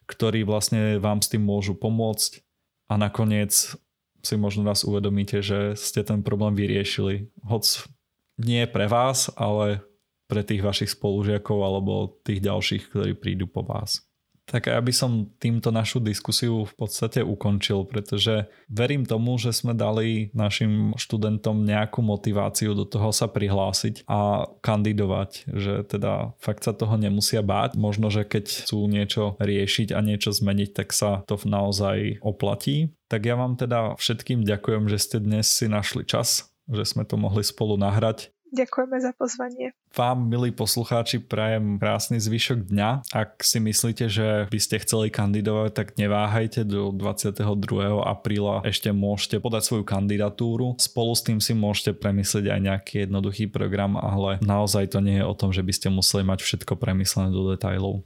ktorí 0.09 0.49
vlastne 0.49 0.97
vám 0.97 1.21
s 1.21 1.29
tým 1.29 1.45
môžu 1.45 1.77
pomôcť 1.77 2.41
a 2.89 2.97
nakoniec 2.97 3.53
si 4.23 4.35
možno 4.39 4.63
raz 4.63 4.87
uvedomíte, 4.87 5.43
že 5.43 5.75
ste 5.75 6.07
ten 6.07 6.23
problém 6.23 6.55
vyriešili. 6.55 7.29
Hoc 7.43 7.67
nie 8.39 8.65
pre 8.71 8.87
vás, 8.87 9.29
ale 9.35 9.83
pre 10.33 10.41
tých 10.41 10.65
vašich 10.65 10.97
spolužiakov 10.97 11.59
alebo 11.61 12.17
tých 12.25 12.41
ďalších, 12.41 12.89
ktorí 12.89 13.13
prídu 13.13 13.45
po 13.45 13.61
vás. 13.61 14.01
Tak 14.43 14.67
ja 14.67 14.81
by 14.83 14.91
som 14.91 15.31
týmto 15.39 15.71
našu 15.71 16.03
diskusiu 16.03 16.67
v 16.67 16.75
podstate 16.75 17.23
ukončil, 17.23 17.87
pretože 17.87 18.51
verím 18.67 19.07
tomu, 19.07 19.39
že 19.39 19.55
sme 19.55 19.71
dali 19.71 20.35
našim 20.35 20.99
študentom 20.99 21.63
nejakú 21.63 22.03
motiváciu 22.03 22.75
do 22.75 22.83
toho 22.83 23.15
sa 23.15 23.31
prihlásiť 23.31 24.03
a 24.11 24.51
kandidovať, 24.59 25.47
že 25.47 25.87
teda 25.87 26.35
fakt 26.43 26.67
sa 26.67 26.75
toho 26.75 26.99
nemusia 26.99 27.39
báť. 27.39 27.79
Možno, 27.79 28.11
že 28.11 28.27
keď 28.27 28.67
chcú 28.67 28.91
niečo 28.91 29.39
riešiť 29.39 29.95
a 29.95 30.03
niečo 30.03 30.35
zmeniť, 30.35 30.75
tak 30.75 30.91
sa 30.91 31.23
to 31.31 31.39
naozaj 31.47 32.19
oplatí. 32.19 32.91
Tak 33.07 33.23
ja 33.23 33.39
vám 33.39 33.55
teda 33.55 33.95
všetkým 33.95 34.43
ďakujem, 34.43 34.91
že 34.91 34.99
ste 34.99 35.17
dnes 35.23 35.47
si 35.47 35.71
našli 35.71 36.03
čas, 36.03 36.51
že 36.67 36.83
sme 36.83 37.07
to 37.07 37.15
mohli 37.15 37.47
spolu 37.47 37.79
nahrať. 37.79 38.35
Ďakujeme 38.53 39.01
za 39.01 39.17
pozvanie. 39.17 39.73
Vám, 39.97 40.29
milí 40.29 40.53
poslucháči, 40.53 41.25
prajem 41.25 41.81
krásny 41.81 42.21
zvyšok 42.21 42.69
dňa. 42.69 43.09
Ak 43.09 43.41
si 43.41 43.57
myslíte, 43.65 44.13
že 44.13 44.45
by 44.53 44.61
ste 44.61 44.77
chceli 44.85 45.09
kandidovať, 45.09 45.73
tak 45.73 45.89
neváhajte 45.97 46.69
do 46.69 46.93
22. 46.93 47.41
apríla 48.05 48.61
ešte 48.69 48.93
môžete 48.93 49.41
podať 49.41 49.73
svoju 49.73 49.85
kandidatúru. 49.89 50.77
Spolu 50.77 51.17
s 51.17 51.25
tým 51.25 51.41
si 51.41 51.57
môžete 51.57 51.97
premyslieť 51.97 52.53
aj 52.53 52.61
nejaký 52.61 52.95
jednoduchý 53.09 53.49
program, 53.49 53.97
ale 53.97 54.37
naozaj 54.45 54.93
to 54.93 55.01
nie 55.01 55.21
je 55.21 55.25
o 55.25 55.33
tom, 55.33 55.49
že 55.49 55.65
by 55.65 55.73
ste 55.73 55.89
museli 55.89 56.21
mať 56.21 56.45
všetko 56.45 56.77
premyslené 56.77 57.33
do 57.33 57.49
detajlov 57.57 58.05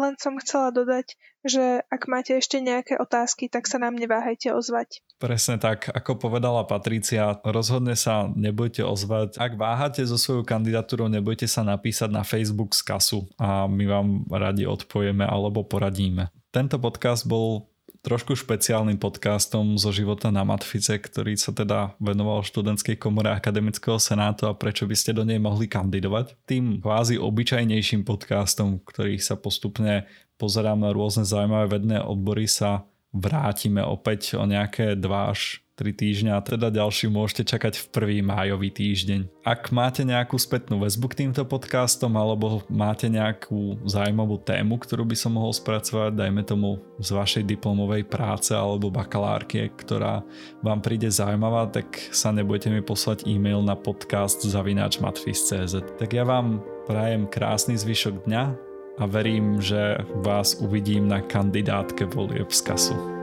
len 0.00 0.16
som 0.16 0.40
chcela 0.40 0.72
dodať, 0.72 1.14
že 1.44 1.84
ak 1.88 2.08
máte 2.08 2.36
ešte 2.36 2.60
nejaké 2.60 2.96
otázky, 2.96 3.52
tak 3.52 3.68
sa 3.68 3.80
nám 3.80 3.96
neváhajte 3.96 4.52
ozvať. 4.52 5.04
Presne 5.20 5.60
tak, 5.60 5.92
ako 5.92 6.16
povedala 6.16 6.64
Patricia, 6.64 7.36
rozhodne 7.44 7.94
sa 7.96 8.28
nebojte 8.32 8.80
ozvať. 8.80 9.36
Ak 9.36 9.60
váhate 9.60 10.00
so 10.04 10.16
svojou 10.16 10.44
kandidatúrou, 10.44 11.12
nebojte 11.12 11.44
sa 11.44 11.60
napísať 11.60 12.08
na 12.08 12.24
Facebook 12.24 12.72
z 12.72 12.82
kasu 12.84 13.28
a 13.36 13.68
my 13.68 13.84
vám 13.84 14.08
radi 14.32 14.64
odpovieme 14.64 15.24
alebo 15.28 15.64
poradíme. 15.64 16.32
Tento 16.50 16.82
podcast 16.82 17.30
bol 17.30 17.69
trošku 18.00 18.32
špeciálnym 18.32 18.96
podcastom 18.96 19.76
zo 19.76 19.92
života 19.92 20.32
na 20.32 20.40
Matfice, 20.40 20.96
ktorý 20.96 21.36
sa 21.36 21.52
teda 21.52 21.92
venoval 22.00 22.40
študentskej 22.40 22.96
komore 22.96 23.28
Akademického 23.28 24.00
senátu 24.00 24.48
a 24.48 24.56
prečo 24.56 24.88
by 24.88 24.96
ste 24.96 25.12
do 25.12 25.24
nej 25.24 25.36
mohli 25.36 25.68
kandidovať. 25.68 26.36
Tým 26.48 26.80
kvázi 26.80 27.20
obyčajnejším 27.20 28.08
podcastom, 28.08 28.80
ktorý 28.80 29.20
sa 29.20 29.36
postupne 29.36 30.08
pozerám 30.40 30.80
na 30.80 30.90
rôzne 30.96 31.28
zaujímavé 31.28 31.68
vedné 31.68 32.00
odbory 32.00 32.48
sa 32.48 32.88
vrátime 33.12 33.84
opäť 33.84 34.40
o 34.40 34.48
nejaké 34.48 34.96
2 34.96 35.32
až 35.32 35.60
3 35.80 35.96
týždňa 35.96 36.36
a 36.36 36.44
teda 36.44 36.68
ďalší 36.68 37.08
môžete 37.08 37.56
čakať 37.56 37.80
v 37.80 37.86
prvý 37.88 38.18
májový 38.20 38.68
týždeň. 38.68 39.40
Ak 39.40 39.72
máte 39.72 40.04
nejakú 40.04 40.36
spätnú 40.36 40.76
väzbu 40.84 41.08
k 41.08 41.24
týmto 41.24 41.48
podcastom 41.48 42.12
alebo 42.20 42.60
máte 42.68 43.08
nejakú 43.08 43.80
zaujímavú 43.88 44.36
tému, 44.44 44.76
ktorú 44.76 45.08
by 45.08 45.16
som 45.16 45.40
mohol 45.40 45.56
spracovať, 45.56 46.12
dajme 46.12 46.44
tomu 46.44 46.84
z 47.00 47.16
vašej 47.16 47.48
diplomovej 47.48 48.04
práce 48.04 48.52
alebo 48.52 48.92
bakalárky, 48.92 49.72
ktorá 49.72 50.20
vám 50.60 50.84
príde 50.84 51.08
zaujímavá, 51.08 51.72
tak 51.72 51.88
sa 52.12 52.28
nebojte 52.28 52.68
mi 52.68 52.84
poslať 52.84 53.24
e-mail 53.24 53.64
na 53.64 53.72
podcast 53.72 54.44
zavináčmatfis.cz. 54.44 55.96
Tak 55.96 56.10
ja 56.12 56.28
vám 56.28 56.60
prajem 56.84 57.24
krásny 57.24 57.80
zvyšok 57.80 58.28
dňa 58.28 58.44
a 59.00 59.08
verím, 59.08 59.56
že 59.64 60.04
vás 60.20 60.60
uvidím 60.60 61.08
na 61.08 61.24
kandidátke 61.24 62.04
volieb 62.04 62.52
z 62.52 62.60
kasu. 62.68 63.19